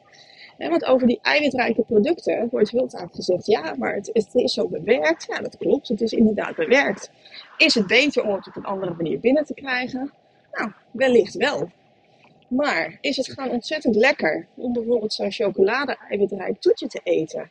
Want 0.59 0.85
over 0.85 1.07
die 1.07 1.19
eiwitrijke 1.23 1.83
producten 1.83 2.49
wordt 2.51 2.71
heel 2.71 2.89
vaak 2.89 3.15
gezegd, 3.15 3.47
ja, 3.47 3.75
maar 3.79 3.95
het, 3.95 4.11
het, 4.13 4.35
is 4.35 4.53
zo 4.53 4.69
bewerkt. 4.69 5.27
Ja, 5.29 5.39
dat 5.39 5.57
klopt, 5.57 5.89
het 5.89 6.01
is 6.01 6.13
inderdaad 6.13 6.57
bewerkt. 6.57 7.11
Is 7.57 7.75
het 7.75 7.87
beter 7.87 8.25
om 8.25 8.35
het 8.35 8.47
op 8.47 8.57
een 8.57 8.65
andere 8.65 8.95
manier 8.95 9.21
binnen 9.21 9.45
te 9.45 9.55
krijgen? 9.55 10.13
Nou, 10.53 10.73
wellicht 10.91 11.35
wel. 11.35 11.71
Maar 12.49 12.99
is 13.01 13.17
het 13.17 13.29
gewoon 13.29 13.51
ontzettend 13.51 13.97
lekker 13.97 14.47
om 14.55 14.73
bijvoorbeeld 14.73 15.13
zo'n 15.13 15.33
chocolade-eiwitrijk 15.33 16.61
toetje 16.61 16.87
te 16.87 17.01
eten? 17.03 17.51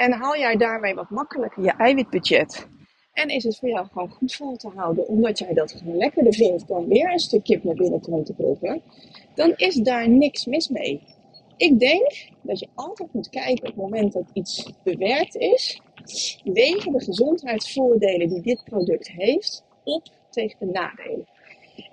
En 0.00 0.12
haal 0.12 0.36
jij 0.36 0.56
daarmee 0.56 0.94
wat 0.94 1.10
makkelijker 1.10 1.62
je 1.62 1.70
eiwitbudget? 1.70 2.68
En 3.12 3.28
is 3.28 3.44
het 3.44 3.58
voor 3.58 3.68
jou 3.68 3.86
gewoon 3.86 4.10
goed 4.10 4.34
vol 4.34 4.56
te 4.56 4.68
houden, 4.68 5.08
omdat 5.08 5.38
jij 5.38 5.52
dat 5.52 5.72
gewoon 5.72 5.96
lekkerder 5.96 6.34
vindt 6.34 6.68
dan 6.68 6.88
weer 6.88 7.12
een 7.12 7.18
stuk 7.18 7.44
kip 7.44 7.64
naar 7.64 7.74
binnen 7.74 8.00
te 8.00 8.10
moeten 8.10 8.34
proppen? 8.34 8.82
Dan 9.34 9.52
is 9.56 9.74
daar 9.74 10.08
niks 10.08 10.46
mis 10.46 10.68
mee. 10.68 11.02
Ik 11.56 11.78
denk 11.78 12.28
dat 12.42 12.58
je 12.58 12.68
altijd 12.74 13.12
moet 13.12 13.28
kijken 13.28 13.58
op 13.60 13.66
het 13.66 13.76
moment 13.76 14.12
dat 14.12 14.30
iets 14.32 14.72
bewerkt 14.82 15.36
is, 15.36 15.80
wegen 16.44 16.92
de 16.92 17.04
gezondheidsvoordelen 17.04 18.28
die 18.28 18.42
dit 18.42 18.64
product 18.64 19.10
heeft 19.10 19.64
op 19.84 20.06
tegen 20.30 20.58
de 20.58 20.66
nadelen. 20.66 21.26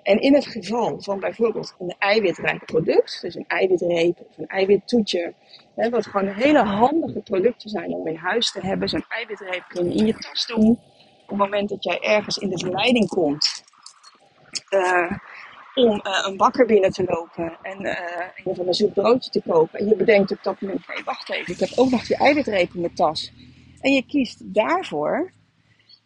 En 0.02 0.20
in 0.20 0.34
het 0.34 0.46
geval 0.46 1.00
van 1.00 1.20
bijvoorbeeld 1.20 1.74
een 1.78 1.94
eiwitrijk 1.98 2.64
product, 2.64 3.18
dus 3.20 3.34
een 3.34 3.46
eiwitreep 3.46 4.18
of 4.28 4.38
een 4.38 4.46
eiwittoetje, 4.46 5.34
hè, 5.74 5.90
wat 5.90 6.06
gewoon 6.06 6.28
hele 6.28 6.62
handige 6.62 7.20
producten 7.20 7.70
zijn 7.70 7.92
om 7.92 8.06
in 8.06 8.16
huis 8.16 8.52
te 8.52 8.60
hebben. 8.60 8.88
Zo'n 8.88 9.04
eiwitreep 9.08 9.64
kun 9.68 9.92
je 9.92 9.98
in 9.98 10.06
je 10.06 10.14
tas 10.14 10.46
doen. 10.46 10.70
Op 11.22 11.28
het 11.28 11.38
moment 11.38 11.68
dat 11.68 11.84
jij 11.84 12.00
ergens 12.00 12.36
in 12.36 12.48
de 12.48 12.58
verleiding 12.58 13.08
komt, 13.08 13.64
uh, 14.70 15.12
om 15.74 16.00
uh, 16.06 16.24
een 16.26 16.36
bakker 16.36 16.66
binnen 16.66 16.90
te 16.90 17.04
lopen 17.06 17.58
en 17.62 17.84
uh, 17.84 17.94
een 18.44 18.54
van 18.54 18.66
een 18.66 18.74
zoet 18.74 18.94
broodje 18.94 19.30
te 19.30 19.42
kopen. 19.46 19.78
En 19.78 19.88
je 19.88 19.96
bedenkt 19.96 20.30
op 20.30 20.42
dat 20.42 20.60
moment, 20.60 20.88
nee 20.88 21.04
wacht 21.04 21.30
even, 21.30 21.52
ik 21.52 21.60
heb 21.60 21.70
ook 21.76 21.90
nog 21.90 22.06
die 22.06 22.16
eiwitreep 22.16 22.74
in 22.74 22.80
mijn 22.80 22.94
tas. 22.94 23.32
En 23.80 23.92
je 23.92 24.06
kiest 24.06 24.54
daarvoor, 24.54 25.32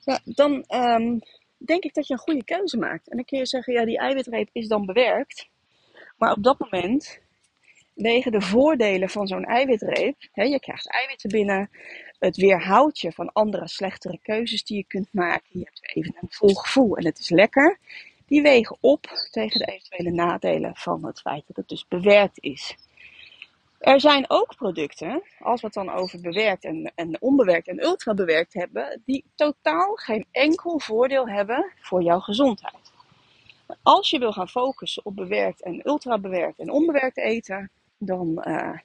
ja, 0.05 0.21
dan 0.25 0.65
um, 0.69 1.21
denk 1.65 1.85
ik 1.85 1.95
dat 1.95 2.07
je 2.07 2.13
een 2.13 2.19
goede 2.19 2.45
keuze 2.45 2.79
maakt. 2.79 3.09
En 3.09 3.17
dan 3.17 3.25
kun 3.25 3.39
je 3.39 3.47
zeggen, 3.47 3.73
ja 3.73 3.85
die 3.85 3.99
eiwitreep 3.99 4.49
is 4.53 4.69
dan 4.69 4.87
bewerkt. 4.87 5.49
Maar 6.17 6.33
op 6.33 6.43
dat 6.43 6.59
moment 6.59 7.21
wegen 7.95 8.33
de 8.33 8.41
voordelen 8.41 9.09
van 9.09 9.27
zo'n 9.27 9.45
eiwitreep. 9.45 10.17
Hè, 10.33 10.43
je 10.43 10.61
krijgt 10.61 10.91
eiwitten 10.91 11.31
binnen. 11.31 11.71
Het 12.19 12.37
weerhoudt 12.37 12.99
je 12.99 13.13
van 13.13 13.33
andere 13.33 13.69
slechtere 13.69 14.19
keuzes 14.23 14.65
die 14.65 14.77
je 14.77 14.85
kunt 14.85 15.09
maken. 15.13 15.49
Je 15.59 15.65
hebt 15.65 15.95
even 15.95 16.17
een 16.21 16.31
vol 16.31 16.55
gevoel 16.55 16.97
en 16.97 17.05
het 17.05 17.19
is 17.19 17.31
lekker 17.31 17.79
die 18.27 18.43
wegen 18.43 18.77
op 18.81 19.29
tegen 19.31 19.59
de 19.59 19.73
eventuele 19.73 20.11
nadelen 20.11 20.77
van 20.77 21.05
het 21.07 21.21
feit 21.21 21.45
dat 21.47 21.57
het 21.57 21.69
dus 21.69 21.89
bewerkt 21.89 22.39
is. 22.41 22.77
Er 23.83 24.01
zijn 24.01 24.25
ook 24.29 24.57
producten, 24.57 25.23
als 25.39 25.61
we 25.61 25.67
het 25.67 25.75
dan 25.75 25.91
over 25.91 26.21
bewerkt 26.21 26.65
en, 26.65 26.93
en 26.95 27.21
onbewerkt 27.21 27.69
en 27.69 27.85
ultrabewerkt 27.85 28.55
hebben, 28.55 29.03
die 29.05 29.25
totaal 29.35 29.95
geen 29.95 30.27
enkel 30.31 30.81
voordeel 30.81 31.29
hebben 31.29 31.73
voor 31.81 32.03
jouw 32.03 32.21
gezondheid. 32.21 32.93
Als 33.83 34.11
je 34.11 34.19
wil 34.19 34.33
gaan 34.33 34.49
focussen 34.49 35.05
op 35.05 35.17
bewerkt 35.17 35.63
en 35.63 35.89
ultrabewerkt 35.89 36.59
en 36.59 36.71
onbewerkt 36.71 37.19
eten, 37.19 37.71
dan 37.99 38.45
uh, 38.49 38.79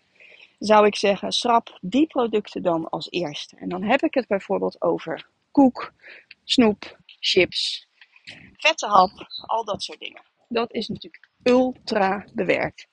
zou 0.60 0.86
ik 0.86 0.96
zeggen, 0.96 1.32
schrap 1.32 1.77
die 1.82 2.08
producten 2.08 2.62
dan 2.62 2.89
als 2.89 3.08
eerste. 3.10 3.56
En 3.56 3.70
dan 3.70 3.84
heb 3.84 4.01
ik 4.01 4.13
het 4.13 4.27
bijvoorbeeld 4.27 4.82
over 4.82 5.27
koek, 5.51 5.94
snoep, 6.44 6.98
chips, 7.20 7.88
vette 8.54 8.88
hap, 8.88 9.12
al 9.46 9.66
dat 9.66 9.84
soort 9.84 10.00
dingen. 10.00 10.22
Dat 10.48 10.74
is 10.74 10.88
natuurlijk 10.88 11.30
ultra 11.44 12.25
bewerkt. 12.34 12.88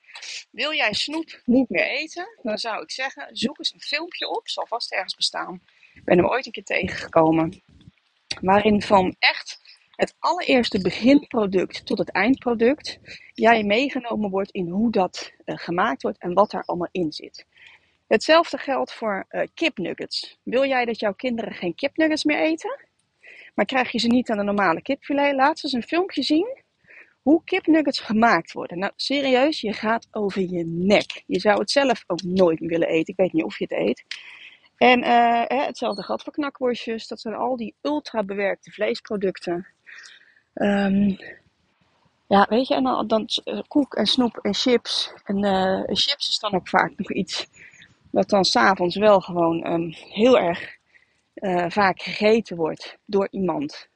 Wil 0.51 0.73
jij 0.73 0.93
snoep 0.93 1.41
niet 1.45 1.69
meer 1.69 1.87
eten, 1.87 2.39
dan 2.41 2.57
zou 2.57 2.81
ik 2.81 2.91
zeggen, 2.91 3.29
zoek 3.31 3.57
eens 3.57 3.73
een 3.73 3.81
filmpje 3.81 4.29
op. 4.29 4.47
Zal 4.47 4.67
vast 4.67 4.91
ergens 4.91 5.15
bestaan. 5.15 5.61
Ik 5.93 6.03
ben 6.03 6.17
hem 6.17 6.27
ooit 6.27 6.45
een 6.45 6.51
keer 6.51 6.63
tegengekomen. 6.63 7.61
Waarin 8.41 8.81
van 8.81 9.15
echt 9.19 9.59
het 9.95 10.15
allereerste 10.19 10.81
beginproduct 10.81 11.85
tot 11.85 11.97
het 11.97 12.11
eindproduct 12.11 12.99
jij 13.33 13.63
meegenomen 13.63 14.29
wordt 14.29 14.51
in 14.51 14.69
hoe 14.69 14.91
dat 14.91 15.33
uh, 15.45 15.57
gemaakt 15.57 16.01
wordt 16.01 16.17
en 16.17 16.33
wat 16.33 16.51
daar 16.51 16.63
allemaal 16.65 16.89
in 16.91 17.11
zit. 17.11 17.45
Hetzelfde 18.07 18.57
geldt 18.57 18.93
voor 18.93 19.25
uh, 19.31 19.41
kipnuggets. 19.53 20.37
Wil 20.43 20.65
jij 20.65 20.85
dat 20.85 20.99
jouw 20.99 21.13
kinderen 21.13 21.53
geen 21.53 21.75
kipnuggets 21.75 22.23
meer 22.23 22.39
eten? 22.39 22.79
Maar 23.53 23.65
krijg 23.65 23.91
je 23.91 23.99
ze 23.99 24.07
niet 24.07 24.29
aan 24.29 24.37
de 24.37 24.43
normale 24.43 24.81
kipfilet, 24.81 25.35
laat 25.35 25.59
ze 25.59 25.65
eens 25.65 25.73
een 25.73 25.83
filmpje 25.83 26.23
zien 26.23 26.63
hoe 27.25 27.41
kipnuggets 27.43 27.99
gemaakt 27.99 28.51
worden. 28.51 28.79
Nou, 28.79 28.91
serieus, 28.95 29.61
je 29.61 29.73
gaat 29.73 30.07
over 30.11 30.41
je 30.41 30.65
nek. 30.65 31.23
Je 31.25 31.39
zou 31.39 31.59
het 31.59 31.71
zelf 31.71 32.03
ook 32.07 32.23
nooit 32.23 32.59
willen 32.59 32.87
eten. 32.87 33.13
Ik 33.13 33.19
weet 33.19 33.33
niet 33.33 33.43
of 33.43 33.59
je 33.59 33.65
het 33.69 33.87
eet. 33.87 34.03
En 34.77 34.99
uh, 34.99 35.43
hetzelfde 35.47 36.03
geldt 36.03 36.23
voor 36.23 36.33
knakworstjes. 36.33 37.07
Dat 37.07 37.19
zijn 37.19 37.35
al 37.35 37.55
die 37.55 37.75
ultra 37.81 38.23
bewerkte 38.23 38.71
vleesproducten. 38.71 39.67
Um, 40.53 41.17
ja, 42.27 42.45
weet 42.49 42.67
je, 42.67 42.75
en 42.75 42.83
dan, 42.83 43.07
dan 43.07 43.29
uh, 43.45 43.59
koek 43.67 43.93
en 43.95 44.05
snoep 44.05 44.37
en 44.37 44.53
chips. 44.53 45.13
En 45.23 45.43
uh, 45.43 45.83
chips 45.85 46.29
is 46.29 46.39
dan 46.39 46.53
ook 46.53 46.69
vaak 46.69 46.93
nog 46.95 47.11
iets 47.11 47.47
wat 48.11 48.29
dan 48.29 48.45
s'avonds 48.45 48.95
wel 48.95 49.19
gewoon 49.19 49.71
um, 49.71 49.91
heel 49.91 50.39
erg 50.39 50.73
vaak 51.67 52.01
gegeten 52.01 52.57
wordt 52.57 52.97
door 53.05 53.27
iemand 53.31 53.89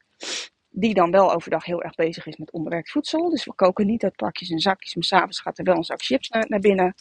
die 0.69 0.93
dan 0.93 1.11
wel 1.11 1.33
overdag 1.33 1.65
heel 1.65 1.81
erg 1.81 1.95
bezig 1.95 2.25
is 2.25 2.37
met 2.37 2.51
onbewerkt 2.51 2.91
voedsel. 2.91 3.29
Dus 3.29 3.45
we 3.45 3.53
koken 3.53 3.85
niet 3.85 4.03
uit 4.03 4.15
pakjes 4.15 4.49
en 4.49 4.59
zakjes, 4.59 4.95
maar 4.95 5.03
s'avonds 5.03 5.39
gaat 5.39 5.57
er 5.57 5.63
wel 5.63 5.75
een 5.75 5.83
zak 5.83 6.01
chips 6.01 6.29
naar, 6.29 6.45
naar 6.47 6.59
binnen. 6.59 6.95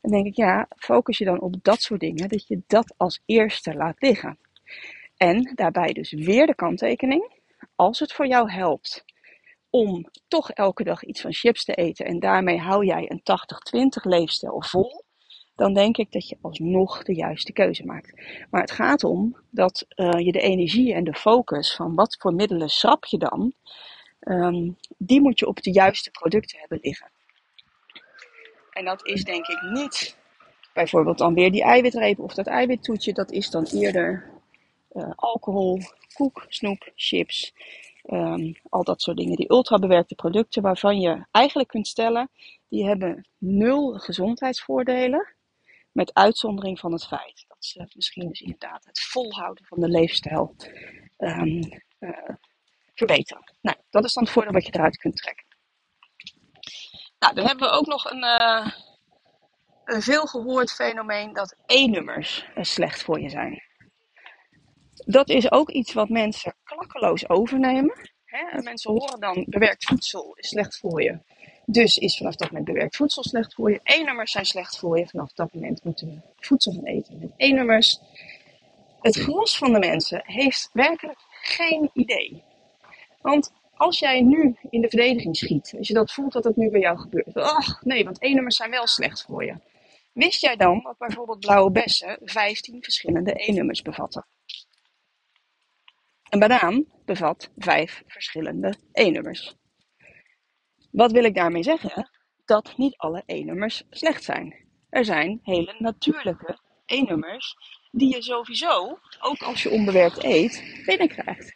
Dan 0.00 0.10
denk 0.10 0.26
ik, 0.26 0.36
ja, 0.36 0.68
focus 0.76 1.18
je 1.18 1.24
dan 1.24 1.40
op 1.40 1.54
dat 1.62 1.82
soort 1.82 2.00
dingen, 2.00 2.28
dat 2.28 2.48
je 2.48 2.62
dat 2.66 2.94
als 2.96 3.20
eerste 3.26 3.74
laat 3.74 3.96
liggen. 3.98 4.38
En 5.16 5.52
daarbij 5.54 5.92
dus 5.92 6.12
weer 6.12 6.46
de 6.46 6.54
kanttekening, 6.54 7.32
als 7.76 7.98
het 7.98 8.12
voor 8.12 8.26
jou 8.26 8.50
helpt 8.50 9.04
om 9.70 10.08
toch 10.28 10.50
elke 10.50 10.84
dag 10.84 11.04
iets 11.04 11.20
van 11.20 11.32
chips 11.32 11.64
te 11.64 11.74
eten 11.74 12.06
en 12.06 12.20
daarmee 12.20 12.58
hou 12.58 12.86
jij 12.86 13.10
een 13.10 13.22
80-20 14.00 14.02
leefstijl 14.02 14.62
vol, 14.62 15.03
dan 15.54 15.74
denk 15.74 15.96
ik 15.96 16.12
dat 16.12 16.28
je 16.28 16.38
alsnog 16.40 17.02
de 17.02 17.14
juiste 17.14 17.52
keuze 17.52 17.84
maakt. 17.84 18.12
Maar 18.50 18.60
het 18.60 18.70
gaat 18.70 19.04
om 19.04 19.36
dat 19.50 19.86
uh, 19.96 20.18
je 20.18 20.32
de 20.32 20.40
energie 20.40 20.94
en 20.94 21.04
de 21.04 21.14
focus 21.14 21.74
van 21.74 21.94
wat 21.94 22.16
voor 22.18 22.34
middelen 22.34 22.68
schrap 22.68 23.04
je 23.04 23.18
dan, 23.18 23.52
um, 24.20 24.76
die 24.98 25.20
moet 25.20 25.38
je 25.38 25.46
op 25.46 25.62
de 25.62 25.72
juiste 25.72 26.10
producten 26.10 26.58
hebben 26.58 26.78
liggen. 26.82 27.10
En 28.70 28.84
dat 28.84 29.06
is 29.06 29.24
denk 29.24 29.46
ik 29.46 29.62
niet 29.72 30.16
bijvoorbeeld 30.72 31.18
dan 31.18 31.34
weer 31.34 31.52
die 31.52 31.62
eiwitreep 31.62 32.18
of 32.18 32.34
dat 32.34 32.46
eiwittoetje, 32.46 33.12
dat 33.12 33.30
is 33.30 33.50
dan 33.50 33.64
eerder 33.64 34.30
uh, 34.92 35.10
alcohol, 35.16 35.80
koek, 36.14 36.44
snoep, 36.48 36.92
chips. 36.94 37.54
Um, 38.06 38.56
al 38.68 38.84
dat 38.84 39.02
soort 39.02 39.16
dingen, 39.16 39.36
die 39.36 39.50
ultrabewerkte 39.50 40.14
producten 40.14 40.62
waarvan 40.62 41.00
je 41.00 41.26
eigenlijk 41.30 41.68
kunt 41.68 41.86
stellen, 41.86 42.30
die 42.68 42.86
hebben 42.86 43.28
nul 43.38 43.92
gezondheidsvoordelen. 43.92 45.34
Met 45.94 46.14
uitzondering 46.14 46.78
van 46.78 46.92
het 46.92 47.06
feit 47.06 47.44
dat 47.48 47.64
ze 47.64 47.90
misschien 47.94 48.28
dus 48.28 48.40
inderdaad 48.40 48.84
het 48.84 49.00
volhouden 49.00 49.64
van 49.64 49.80
de 49.80 49.88
leefstijl 49.88 50.56
um, 51.18 51.82
uh, 52.00 52.28
verbeteren. 52.94 53.54
Nou, 53.60 53.76
dat 53.90 54.04
is 54.04 54.12
dan 54.12 54.22
het 54.22 54.32
voordeel 54.32 54.52
wat 54.52 54.66
je 54.66 54.74
eruit 54.74 54.96
kunt 54.96 55.16
trekken. 55.16 55.46
Nou, 57.18 57.34
dan 57.34 57.46
hebben 57.46 57.68
we 57.68 57.74
ook 57.74 57.86
nog 57.86 58.10
een, 58.10 58.24
uh, 58.24 58.70
een 59.84 60.02
veel 60.02 60.26
gehoord 60.26 60.72
fenomeen 60.72 61.32
dat 61.32 61.56
E-nummers 61.66 62.46
slecht 62.54 63.02
voor 63.02 63.20
je 63.20 63.28
zijn. 63.28 63.62
Dat 64.94 65.28
is 65.28 65.50
ook 65.50 65.70
iets 65.70 65.92
wat 65.92 66.08
mensen 66.08 66.56
klakkeloos 66.64 67.28
overnemen. 67.28 68.10
Hè? 68.24 68.62
Mensen 68.62 68.90
horen 68.90 69.20
dan 69.20 69.44
bewerkt 69.48 69.84
voedsel 69.84 70.34
is 70.34 70.48
slecht 70.48 70.78
voor 70.78 71.02
je. 71.02 71.18
Dus 71.66 71.98
is 71.98 72.16
vanaf 72.16 72.36
dat 72.36 72.48
moment 72.48 72.66
bewerkt 72.66 72.96
voedsel 72.96 73.22
slecht 73.22 73.54
voor 73.54 73.70
je. 73.70 73.80
E-nummers 73.82 74.32
zijn 74.32 74.44
slecht 74.44 74.78
voor 74.78 74.98
je. 74.98 75.06
Vanaf 75.06 75.32
dat 75.32 75.54
moment 75.54 75.84
moeten 75.84 76.08
we 76.08 76.44
voedsel 76.46 76.72
gaan 76.72 76.84
eten 76.84 77.18
met 77.18 77.30
E-nummers. 77.36 78.00
Het 79.00 79.16
gros 79.16 79.58
van 79.58 79.72
de 79.72 79.78
mensen 79.78 80.22
heeft 80.24 80.70
werkelijk 80.72 81.18
geen 81.28 81.90
idee. 81.92 82.42
Want 83.20 83.52
als 83.74 83.98
jij 83.98 84.20
nu 84.20 84.56
in 84.70 84.80
de 84.80 84.88
verdediging 84.88 85.36
schiet, 85.36 85.74
als 85.78 85.88
je 85.88 85.94
dat 85.94 86.12
voelt 86.12 86.32
dat 86.32 86.44
het 86.44 86.56
nu 86.56 86.70
bij 86.70 86.80
jou 86.80 86.98
gebeurt. 86.98 87.36
Ach 87.36 87.84
nee, 87.84 88.04
want 88.04 88.22
E-nummers 88.22 88.56
zijn 88.56 88.70
wel 88.70 88.86
slecht 88.86 89.22
voor 89.22 89.44
je. 89.44 89.54
Wist 90.12 90.40
jij 90.40 90.56
dan 90.56 90.80
dat 90.82 90.98
bijvoorbeeld 90.98 91.40
blauwe 91.40 91.70
bessen 91.70 92.18
15 92.24 92.82
verschillende 92.82 93.32
E-nummers 93.32 93.82
bevatten? 93.82 94.26
Een 96.30 96.38
banaan 96.38 96.84
bevat 97.04 97.50
5 97.56 98.02
verschillende 98.06 98.74
E-nummers. 98.92 99.56
Wat 100.94 101.12
wil 101.12 101.24
ik 101.24 101.34
daarmee 101.34 101.62
zeggen? 101.62 102.10
Dat 102.44 102.74
niet 102.76 102.96
alle 102.96 103.22
E-nummers 103.26 103.82
slecht 103.90 104.24
zijn. 104.24 104.54
er 104.88 105.04
zijn 105.04 105.40
hele 105.42 105.74
natuurlijke 105.78 106.58
E-nummers 106.86 107.56
die 107.90 108.14
je 108.14 108.22
sowieso, 108.22 108.98
ook 109.20 109.42
als 109.42 109.62
je 109.62 109.70
onbewerkt 109.70 110.24
eet, 110.24 110.82
binnenkrijgt. 110.86 111.54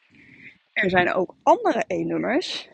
Er 0.72 0.90
zijn 0.90 1.12
ook 1.12 1.34
andere 1.42 1.84
E-nummers, 1.86 2.68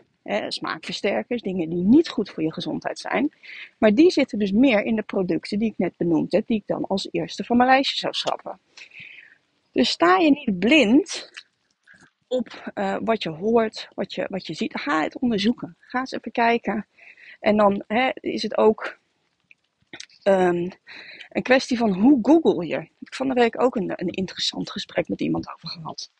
smaakversterkers, 0.49 1.42
dingen 1.42 1.68
die 1.68 1.85
niet 1.85 2.09
goed 2.09 2.30
voor 2.30 2.42
je 2.42 2.52
gezondheid 2.52 2.99
zijn. 2.99 3.33
Maar 3.78 3.94
die 3.94 4.11
zitten 4.11 4.38
dus 4.38 4.52
meer 4.52 4.85
in 4.85 4.97
de 4.97 5.02
producten 5.02 5.59
die 5.59 5.71
ik 5.71 5.78
net 5.78 5.97
benoemd 5.97 6.33
heb, 6.33 6.47
die 6.47 6.56
ik 6.56 6.66
dan 6.66 6.87
als 6.87 7.09
eerste 7.11 7.44
van 7.44 7.56
mijn 7.56 7.68
lijstje 7.68 7.99
zou 7.99 8.12
schrappen. 8.12 8.61
Dus 9.73 9.88
sta 9.88 10.16
je 10.16 10.30
niet 10.30 10.59
blind 10.59 11.30
op 12.35 12.73
uh, 12.75 12.97
wat 13.00 13.23
je 13.23 13.31
hoort, 13.31 13.88
wat 13.95 14.14
je, 14.14 14.26
wat 14.29 14.47
je 14.47 14.55
ziet. 14.55 14.81
Ga 14.81 15.03
het 15.03 15.19
onderzoeken. 15.19 15.76
Ga 15.79 15.99
eens 15.99 16.12
even 16.12 16.33
kijken. 16.33 16.87
En 17.41 17.57
dan 17.57 17.85
hè, 17.87 18.11
is 18.14 18.43
het 18.43 18.57
ook 18.57 18.99
um, 20.25 20.71
een 21.29 21.43
kwestie 21.43 21.79
van 21.79 21.93
hoe 21.93 22.19
google 22.23 22.67
je. 22.67 22.79
Ik 22.79 22.99
heb 22.99 23.14
van 23.14 23.29
de 23.29 23.35
week 23.35 23.61
ook 23.61 23.76
een, 23.76 23.93
een 23.97 24.09
interessant 24.09 24.71
gesprek 24.71 25.09
met 25.09 25.21
iemand 25.21 25.49
over 25.55 25.69
gehad. 25.69 26.11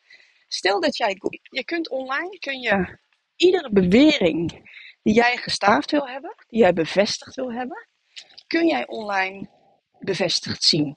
Stel 0.49 0.81
dat 0.81 0.97
jij, 0.97 1.21
je 1.43 1.65
kunt 1.65 1.89
online, 1.89 2.39
kun 2.39 2.61
je 2.61 2.99
iedere 3.37 3.71
bewering 3.73 4.71
die 5.03 5.15
jij 5.15 5.37
gestaafd 5.37 5.91
wil 5.91 6.09
hebben, 6.09 6.35
die 6.49 6.61
jij 6.61 6.73
bevestigd 6.73 7.35
wil 7.35 7.53
hebben, 7.53 7.87
kun 8.47 8.67
jij 8.67 8.87
online 8.87 9.49
bevestigd 9.99 10.63
zien. 10.63 10.97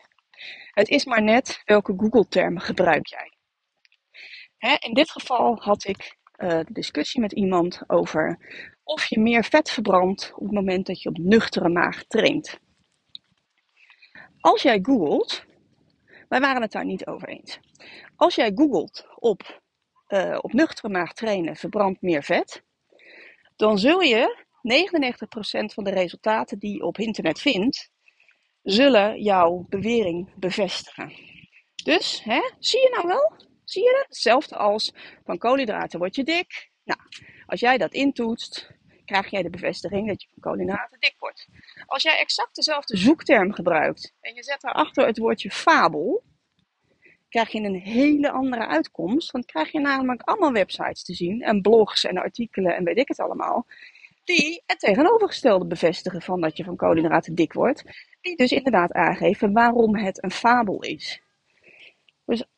Het 0.71 0.89
is 0.89 1.05
maar 1.05 1.23
net 1.23 1.61
welke 1.65 1.93
Google-termen 1.97 2.61
gebruik 2.61 3.07
jij. 3.07 3.36
Hè, 4.57 4.75
in 4.79 4.93
dit 4.93 5.11
geval 5.11 5.55
had 5.59 5.85
ik 5.85 6.17
uh, 6.37 6.59
discussie 6.71 7.21
met 7.21 7.31
iemand 7.31 7.81
over 7.87 8.39
of 8.83 9.05
je 9.05 9.19
meer 9.19 9.43
vet 9.43 9.69
verbrandt 9.69 10.31
op 10.35 10.43
het 10.43 10.51
moment 10.51 10.85
dat 10.85 11.01
je 11.01 11.09
op 11.09 11.17
nuchtere 11.17 11.69
maag 11.69 12.03
traint. 12.03 12.59
Als 14.39 14.61
jij 14.61 14.79
googelt, 14.81 15.45
wij 16.29 16.39
waren 16.39 16.61
het 16.61 16.71
daar 16.71 16.85
niet 16.85 17.05
over 17.07 17.27
eens. 17.27 17.59
Als 18.15 18.35
jij 18.35 18.51
googelt 18.55 19.07
op, 19.15 19.61
uh, 20.07 20.37
op 20.41 20.53
nuchtere 20.53 20.89
maag 20.89 21.13
trainen 21.13 21.55
verbrandt 21.55 22.01
meer 22.01 22.23
vet, 22.23 22.63
dan 23.55 23.79
zul 23.79 24.01
je 24.01 24.45
99% 24.61 25.73
van 25.73 25.83
de 25.83 25.89
resultaten 25.89 26.59
die 26.59 26.73
je 26.73 26.83
op 26.83 26.97
internet 26.97 27.39
vindt, 27.39 27.91
zullen 28.61 29.21
jouw 29.21 29.65
bewering 29.69 30.33
bevestigen. 30.35 31.13
Dus, 31.83 32.23
hè, 32.23 32.51
zie 32.59 32.81
je 32.81 32.89
nou 32.89 33.07
wel? 33.07 33.47
Zie 33.69 33.83
je 33.83 33.91
dat? 33.91 34.05
Hetzelfde 34.07 34.55
als 34.55 34.93
van 35.25 35.37
koolhydraten 35.37 35.99
word 35.99 36.15
je 36.15 36.23
dik. 36.23 36.69
Nou, 36.83 36.99
als 37.45 37.59
jij 37.59 37.77
dat 37.77 37.93
intoetst, 37.93 38.71
krijg 39.05 39.29
jij 39.29 39.41
de 39.41 39.49
bevestiging 39.49 40.07
dat 40.07 40.21
je 40.21 40.27
van 40.33 40.51
koolhydraten 40.51 40.99
dik 40.99 41.15
wordt. 41.19 41.47
Als 41.85 42.03
jij 42.03 42.19
exact 42.19 42.55
dezelfde 42.55 42.97
zoekterm 42.97 43.53
gebruikt 43.53 44.13
en 44.21 44.33
je 44.35 44.43
zet 44.43 44.61
daarachter 44.61 45.05
het 45.05 45.17
woordje 45.17 45.51
fabel, 45.51 46.23
krijg 47.29 47.51
je 47.51 47.59
een 47.59 47.79
hele 47.79 48.31
andere 48.31 48.67
uitkomst. 48.67 49.31
Want 49.31 49.45
krijg 49.45 49.71
je 49.71 49.79
namelijk 49.79 50.21
allemaal 50.21 50.51
websites 50.51 51.03
te 51.03 51.13
zien 51.13 51.41
en 51.41 51.61
blogs 51.61 52.03
en 52.03 52.17
artikelen 52.17 52.75
en 52.75 52.83
weet 52.83 52.97
ik 52.97 53.07
het 53.07 53.19
allemaal. 53.19 53.65
Die 54.23 54.63
het 54.65 54.79
tegenovergestelde 54.79 55.65
bevestigen 55.65 56.21
van 56.21 56.41
dat 56.41 56.57
je 56.57 56.63
van 56.63 56.75
koolhydraten 56.75 57.35
dik 57.35 57.53
wordt. 57.53 57.83
Die 58.21 58.35
dus 58.35 58.51
inderdaad 58.51 58.91
aangeven 58.91 59.53
waarom 59.53 59.95
het 59.95 60.23
een 60.23 60.31
fabel 60.31 60.83
is. 60.83 61.21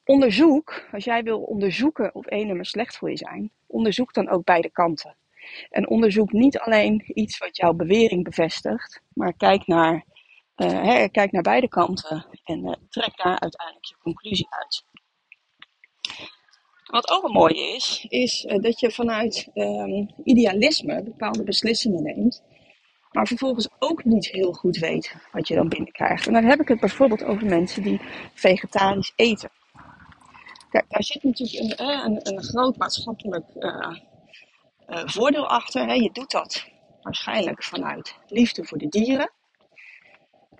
Onderzoek, 0.09 0.87
als 0.91 1.03
jij 1.03 1.23
wil 1.23 1.41
onderzoeken 1.41 2.15
of 2.15 2.25
één 2.25 2.47
nummer 2.47 2.65
slecht 2.65 2.97
voor 2.97 3.09
je 3.09 3.17
zijn, 3.17 3.51
onderzoek 3.67 4.13
dan 4.13 4.29
ook 4.29 4.43
beide 4.43 4.71
kanten. 4.71 5.17
En 5.69 5.89
onderzoek 5.89 6.31
niet 6.31 6.59
alleen 6.59 7.03
iets 7.05 7.37
wat 7.37 7.57
jouw 7.57 7.73
bewering 7.73 8.23
bevestigt, 8.23 9.01
maar 9.13 9.33
kijk 9.33 9.67
naar, 9.67 10.05
uh, 10.55 11.05
kijk 11.11 11.31
naar 11.31 11.41
beide 11.41 11.67
kanten 11.67 12.25
en 12.43 12.65
uh, 12.65 12.73
trek 12.89 13.17
daar 13.17 13.39
uiteindelijk 13.39 13.85
je 13.85 13.95
conclusie 14.01 14.47
uit. 14.49 14.83
Wat 16.85 17.11
ook 17.11 17.23
een 17.23 17.31
mooie 17.31 17.75
is, 17.75 18.05
is 18.07 18.43
uh, 18.43 18.61
dat 18.61 18.79
je 18.79 18.91
vanuit 18.91 19.49
um, 19.53 20.09
idealisme 20.23 21.03
bepaalde 21.03 21.43
beslissingen 21.43 22.03
neemt, 22.03 22.43
maar 23.11 23.27
vervolgens 23.27 23.69
ook 23.79 24.03
niet 24.03 24.27
heel 24.27 24.53
goed 24.53 24.77
weet 24.77 25.15
wat 25.31 25.47
je 25.47 25.55
dan 25.55 25.69
binnenkrijgt. 25.69 26.27
En 26.27 26.33
dan 26.33 26.43
heb 26.43 26.59
ik 26.59 26.67
het 26.67 26.79
bijvoorbeeld 26.79 27.23
over 27.23 27.45
mensen 27.45 27.83
die 27.83 28.01
vegetarisch 28.33 29.13
eten. 29.15 29.57
Kijk, 30.69 30.85
daar 30.89 31.03
zit 31.03 31.23
natuurlijk 31.23 31.79
een, 31.79 32.05
een, 32.05 32.27
een 32.27 32.43
groot 32.43 32.77
maatschappelijk 32.77 33.45
uh, 33.55 33.95
uh, 34.89 35.07
voordeel 35.07 35.47
achter. 35.47 35.87
Hè. 35.87 35.93
Je 35.93 36.11
doet 36.11 36.31
dat 36.31 36.65
waarschijnlijk 37.01 37.63
vanuit 37.63 38.15
liefde 38.27 38.65
voor 38.65 38.77
de 38.77 38.87
dieren. 38.87 39.31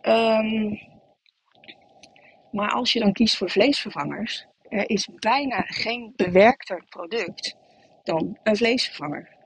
Um, 0.02 0.80
maar 2.52 2.72
als 2.72 2.94
je 2.94 3.00
dan 3.00 3.14
kiest 3.14 3.38
voor 3.38 3.50
vleesvervangers, 3.50 4.46
er 4.70 4.90
is 4.90 5.10
bijna 5.16 5.62
geen 5.62 6.14
bewerkter 6.16 6.86
product 6.90 7.56
dan 8.04 8.38
een 8.44 8.56
vleesvervanger. 8.56 9.38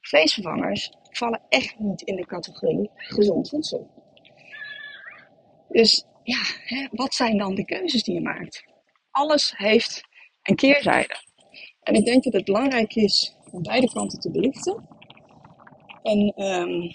Vleesvervangers 0.00 0.92
vallen 1.10 1.42
echt 1.48 1.78
niet 1.78 2.02
in 2.02 2.16
de 2.16 2.26
categorie 2.26 2.90
gezond 2.94 3.48
voedsel. 3.48 3.90
Dus 5.68 6.04
ja, 6.22 6.42
hè, 6.64 6.88
wat 6.90 7.14
zijn 7.14 7.38
dan 7.38 7.54
de 7.54 7.64
keuzes 7.64 8.02
die 8.02 8.14
je 8.14 8.20
maakt? 8.20 8.64
Alles 9.20 9.54
heeft 9.56 10.02
een 10.42 10.56
keerzijde. 10.56 11.16
En 11.82 11.94
ik 11.94 12.04
denk 12.04 12.24
dat 12.24 12.32
het 12.32 12.44
belangrijk 12.44 12.94
is 12.94 13.36
om 13.50 13.62
beide 13.62 13.90
kanten 13.92 14.20
te 14.20 14.30
belichten. 14.30 14.88
En 16.02 16.42
um, 16.44 16.90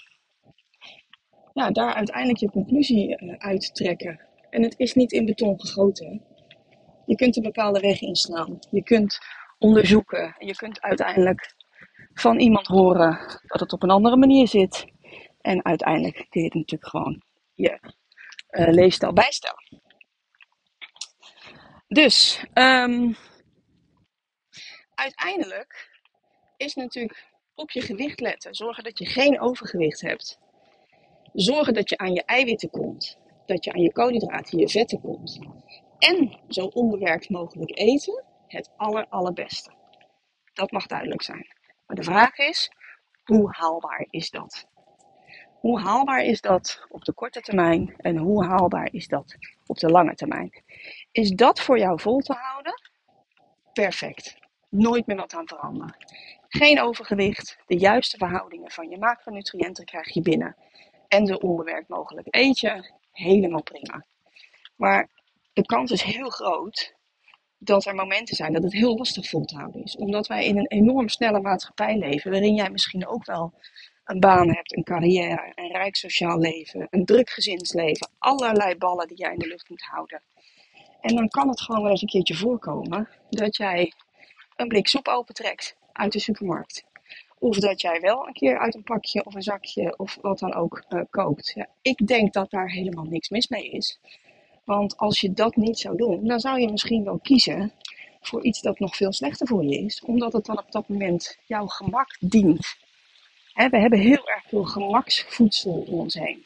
ja, 1.52 1.70
daar 1.70 1.94
uiteindelijk 1.94 2.38
je 2.38 2.50
conclusie 2.50 3.22
uh, 3.22 3.34
uit 3.38 3.60
te 3.60 3.72
trekken. 3.72 4.20
En 4.50 4.62
het 4.62 4.74
is 4.78 4.94
niet 4.94 5.12
in 5.12 5.24
beton 5.24 5.60
gegoten. 5.60 6.22
Je 7.06 7.14
kunt 7.14 7.36
een 7.36 7.42
bepaalde 7.42 7.80
weg 7.80 8.00
inslaan. 8.00 8.58
Je 8.70 8.82
kunt 8.82 9.18
onderzoeken. 9.58 10.34
En 10.38 10.46
je 10.46 10.56
kunt 10.56 10.80
uiteindelijk 10.80 11.54
van 12.14 12.38
iemand 12.38 12.66
horen 12.66 13.40
dat 13.46 13.60
het 13.60 13.72
op 13.72 13.82
een 13.82 13.90
andere 13.90 14.16
manier 14.16 14.48
zit. 14.48 14.84
En 15.40 15.64
uiteindelijk 15.64 16.26
kun 16.28 16.40
je 16.40 16.46
het 16.46 16.54
natuurlijk 16.54 16.90
gewoon 16.90 17.22
je 17.54 17.78
uh, 18.50 18.68
leefstijl 18.68 19.12
bijstellen. 19.12 19.85
Dus, 21.96 22.44
um, 22.54 23.16
uiteindelijk 24.94 25.90
is 26.56 26.74
natuurlijk 26.74 27.32
op 27.54 27.70
je 27.70 27.80
gewicht 27.80 28.20
letten. 28.20 28.54
Zorgen 28.54 28.84
dat 28.84 28.98
je 28.98 29.06
geen 29.06 29.40
overgewicht 29.40 30.00
hebt. 30.00 30.38
Zorgen 31.32 31.74
dat 31.74 31.88
je 31.88 31.96
aan 31.96 32.12
je 32.12 32.24
eiwitten 32.24 32.70
komt. 32.70 33.18
Dat 33.46 33.64
je 33.64 33.72
aan 33.72 33.80
je 33.80 33.92
koolhydraten, 33.92 34.58
je 34.58 34.68
vetten 34.68 35.00
komt. 35.00 35.38
En 35.98 36.40
zo 36.48 36.64
onbewerkt 36.64 37.28
mogelijk 37.28 37.78
eten. 37.78 38.24
Het 38.46 38.70
aller, 38.76 39.06
allerbeste. 39.08 39.72
Dat 40.52 40.70
mag 40.70 40.86
duidelijk 40.86 41.22
zijn. 41.22 41.46
Maar 41.86 41.96
de 41.96 42.02
vraag 42.02 42.38
is, 42.38 42.70
hoe 43.24 43.48
haalbaar 43.50 44.06
is 44.10 44.30
dat? 44.30 44.66
Hoe 45.66 45.80
haalbaar 45.80 46.24
is 46.24 46.40
dat 46.40 46.86
op 46.88 47.04
de 47.04 47.12
korte 47.12 47.40
termijn 47.40 47.94
en 47.96 48.16
hoe 48.16 48.44
haalbaar 48.44 48.88
is 48.92 49.08
dat 49.08 49.36
op 49.66 49.78
de 49.78 49.90
lange 49.90 50.14
termijn? 50.14 50.62
Is 51.12 51.30
dat 51.30 51.60
voor 51.60 51.78
jou 51.78 52.00
vol 52.00 52.18
te 52.18 52.32
houden? 52.32 52.80
Perfect. 53.72 54.36
Nooit 54.68 55.06
meer 55.06 55.16
wat 55.16 55.34
aan 55.34 55.48
veranderen. 55.48 55.96
Geen 56.48 56.80
overgewicht, 56.80 57.58
de 57.66 57.78
juiste 57.78 58.16
verhoudingen 58.16 58.70
van 58.70 58.88
je 58.88 58.98
macronutriënten 58.98 59.84
krijg 59.84 60.14
je 60.14 60.20
binnen. 60.20 60.56
En 61.08 61.26
zo 61.26 61.34
onbewerkt 61.34 61.88
mogelijk 61.88 62.26
eet 62.30 62.58
je, 62.58 62.92
helemaal 63.12 63.62
prima. 63.62 64.04
Maar 64.76 65.08
de 65.52 65.66
kans 65.66 65.90
is 65.90 66.02
heel 66.02 66.30
groot 66.30 66.94
dat 67.58 67.84
er 67.84 67.94
momenten 67.94 68.36
zijn 68.36 68.52
dat 68.52 68.62
het 68.62 68.72
heel 68.72 68.96
lastig 68.96 69.28
vol 69.28 69.44
te 69.44 69.56
houden 69.56 69.82
is. 69.82 69.96
Omdat 69.96 70.26
wij 70.26 70.46
in 70.46 70.58
een 70.58 70.68
enorm 70.68 71.08
snelle 71.08 71.40
maatschappij 71.40 71.98
leven, 71.98 72.30
waarin 72.30 72.54
jij 72.54 72.70
misschien 72.70 73.06
ook 73.06 73.24
wel 73.24 73.54
een 74.06 74.20
baan 74.20 74.48
hebt, 74.48 74.76
een 74.76 74.84
carrière, 74.84 75.52
een 75.54 75.72
rijk 75.72 75.96
sociaal 75.96 76.38
leven, 76.38 76.86
een 76.90 77.04
druk 77.04 77.30
gezinsleven, 77.30 78.08
allerlei 78.18 78.76
ballen 78.76 79.08
die 79.08 79.16
jij 79.16 79.32
in 79.32 79.38
de 79.38 79.46
lucht 79.46 79.68
moet 79.68 79.82
houden. 79.82 80.22
En 81.00 81.16
dan 81.16 81.28
kan 81.28 81.48
het 81.48 81.60
gewoon 81.60 81.82
wel 81.82 81.90
eens 81.90 82.02
een 82.02 82.08
keertje 82.08 82.34
voorkomen 82.34 83.08
dat 83.30 83.56
jij 83.56 83.92
een 84.56 84.68
blik 84.68 84.88
soep 84.88 85.08
opentrekt 85.08 85.76
uit 85.92 86.12
de 86.12 86.20
supermarkt. 86.20 86.84
Of 87.38 87.58
dat 87.58 87.80
jij 87.80 88.00
wel 88.00 88.26
een 88.26 88.32
keer 88.32 88.58
uit 88.58 88.74
een 88.74 88.82
pakje 88.82 89.24
of 89.24 89.34
een 89.34 89.42
zakje 89.42 89.98
of 89.98 90.18
wat 90.20 90.38
dan 90.38 90.54
ook 90.54 90.84
uh, 90.88 91.00
kookt. 91.10 91.52
Ja, 91.54 91.68
ik 91.82 92.06
denk 92.06 92.32
dat 92.32 92.50
daar 92.50 92.70
helemaal 92.70 93.04
niks 93.04 93.28
mis 93.28 93.48
mee 93.48 93.70
is. 93.70 94.00
Want 94.64 94.96
als 94.96 95.20
je 95.20 95.32
dat 95.32 95.56
niet 95.56 95.78
zou 95.78 95.96
doen, 95.96 96.26
dan 96.26 96.40
zou 96.40 96.60
je 96.60 96.70
misschien 96.70 97.04
wel 97.04 97.18
kiezen 97.18 97.72
voor 98.20 98.44
iets 98.44 98.60
dat 98.60 98.78
nog 98.78 98.96
veel 98.96 99.12
slechter 99.12 99.46
voor 99.46 99.64
je 99.64 99.78
is. 99.78 100.02
Omdat 100.04 100.32
het 100.32 100.44
dan 100.44 100.58
op 100.58 100.72
dat 100.72 100.88
moment 100.88 101.38
jouw 101.46 101.66
gemak 101.66 102.16
dient. 102.20 102.76
We 103.56 103.78
hebben 103.78 103.98
heel 103.98 104.28
erg 104.28 104.44
veel 104.48 104.64
gemaksvoedsel 104.64 105.84
om 105.88 105.98
ons 105.98 106.14
heen. 106.14 106.44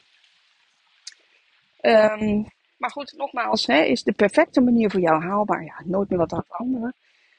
Um, 1.81 2.47
maar 2.77 2.91
goed, 2.91 3.15
nogmaals, 3.17 3.67
hè, 3.67 3.83
is 3.83 4.03
de 4.03 4.13
perfecte 4.13 4.61
manier 4.61 4.91
voor 4.91 5.01
jou 5.01 5.23
haalbaar? 5.23 5.65
Ja, 5.65 5.83
nooit 5.85 6.09
meer 6.09 6.19
wat 6.19 6.33
aan 6.33 6.45
veranderen. 6.47 6.95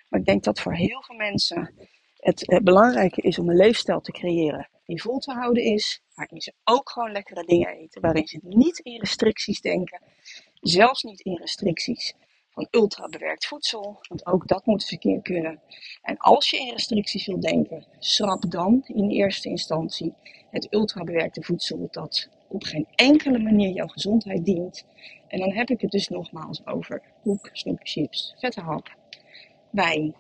Maar 0.08 0.20
ik 0.20 0.26
denk 0.26 0.44
dat 0.44 0.60
voor 0.60 0.74
heel 0.74 1.04
veel 1.04 1.16
mensen 1.16 1.74
het, 2.18 2.44
het 2.46 2.64
belangrijke 2.64 3.22
is 3.22 3.40
om 3.40 3.50
een 3.50 3.56
leefstijl 3.56 4.02
te 4.02 4.12
creëren 4.12 4.70
die 4.86 5.02
vol 5.02 5.20
te 5.20 5.34
houden 5.34 5.64
is, 5.64 6.02
waarin 6.16 6.42
ze 6.42 6.54
ook 6.64 6.90
gewoon 6.90 7.12
lekkere 7.12 7.44
dingen 7.44 7.70
eten, 7.70 8.02
waarin 8.02 8.28
ze 8.28 8.40
niet 8.42 8.80
in 8.80 9.00
restricties 9.00 9.62
denken, 9.62 10.02
zelfs 10.62 11.04
niet 11.04 11.20
in 11.20 11.38
restricties 11.38 12.14
van 12.52 12.68
ultra 12.72 13.08
bewerkt 13.08 13.48
voedsel, 13.48 14.00
want 14.08 14.26
ook 14.26 14.48
dat 14.48 14.66
moet 14.66 14.86
verkeer 14.86 15.22
kunnen. 15.22 15.60
En 16.02 16.18
als 16.18 16.50
je 16.50 16.58
in 16.58 16.72
restricties 16.72 17.26
wil 17.26 17.40
denken, 17.40 17.86
schrap 18.00 18.52
dan 18.52 18.84
in 18.88 19.10
eerste 19.10 19.50
instantie 19.50 20.14
het 20.50 20.68
ultra 20.74 21.04
bewerkte 21.04 21.44
voedsel 21.44 21.88
dat 21.92 22.30
op 22.48 22.64
geen 22.64 22.88
enkele 22.96 23.40
manier 23.40 23.70
jouw 23.70 23.88
gezondheid 23.88 24.46
dient. 24.46 24.86
En 25.28 25.40
dan 25.40 25.52
heb 25.52 25.70
ik 25.70 25.82
het 25.82 25.92
dus 25.92 26.08
nogmaals 26.08 26.66
over 26.66 27.02
koek, 27.24 27.50
snoep, 27.54 27.80
chips, 27.84 28.36
vette 28.38 28.62
hap, 28.62 28.96
wijn, 29.70 30.16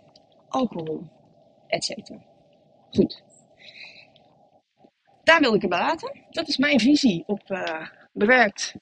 alcohol, 0.49 1.03
etc. 1.67 2.09
Goed. 2.91 3.23
Daar 5.23 5.39
wil 5.39 5.53
ik 5.53 5.61
het 5.61 5.69
bij 5.69 5.79
laten. 5.79 6.25
Dat 6.29 6.47
is 6.47 6.57
mijn 6.57 6.79
visie 6.79 7.23
op 7.27 7.49
uh, 7.49 7.87
bewerkt, 8.13 8.75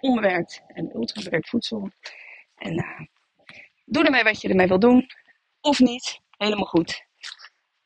onbewerkt 0.00 0.62
en 0.66 0.96
ultrabewerkt 0.96 1.48
voedsel. 1.48 1.90
En 2.56 2.72
uh, 2.72 3.06
doe 3.84 4.04
ermee 4.04 4.22
wat 4.22 4.40
je 4.40 4.48
ermee 4.48 4.66
wil 4.66 4.78
doen. 4.78 5.06
Of 5.60 5.78
niet. 5.78 6.20
Helemaal 6.36 6.64
goed. 6.64 7.04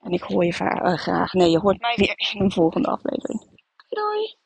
En 0.01 0.11
ik 0.11 0.23
hoor 0.23 0.45
je 0.45 0.55
uh, 0.61 0.95
graag. 0.95 1.33
Nee, 1.33 1.51
je 1.51 1.59
hoort 1.59 1.81
mij 1.81 1.95
weer 1.97 2.31
in 2.33 2.41
een 2.41 2.53
volgende 2.53 2.89
aflevering. 2.89 3.59
Doei! 3.89 4.37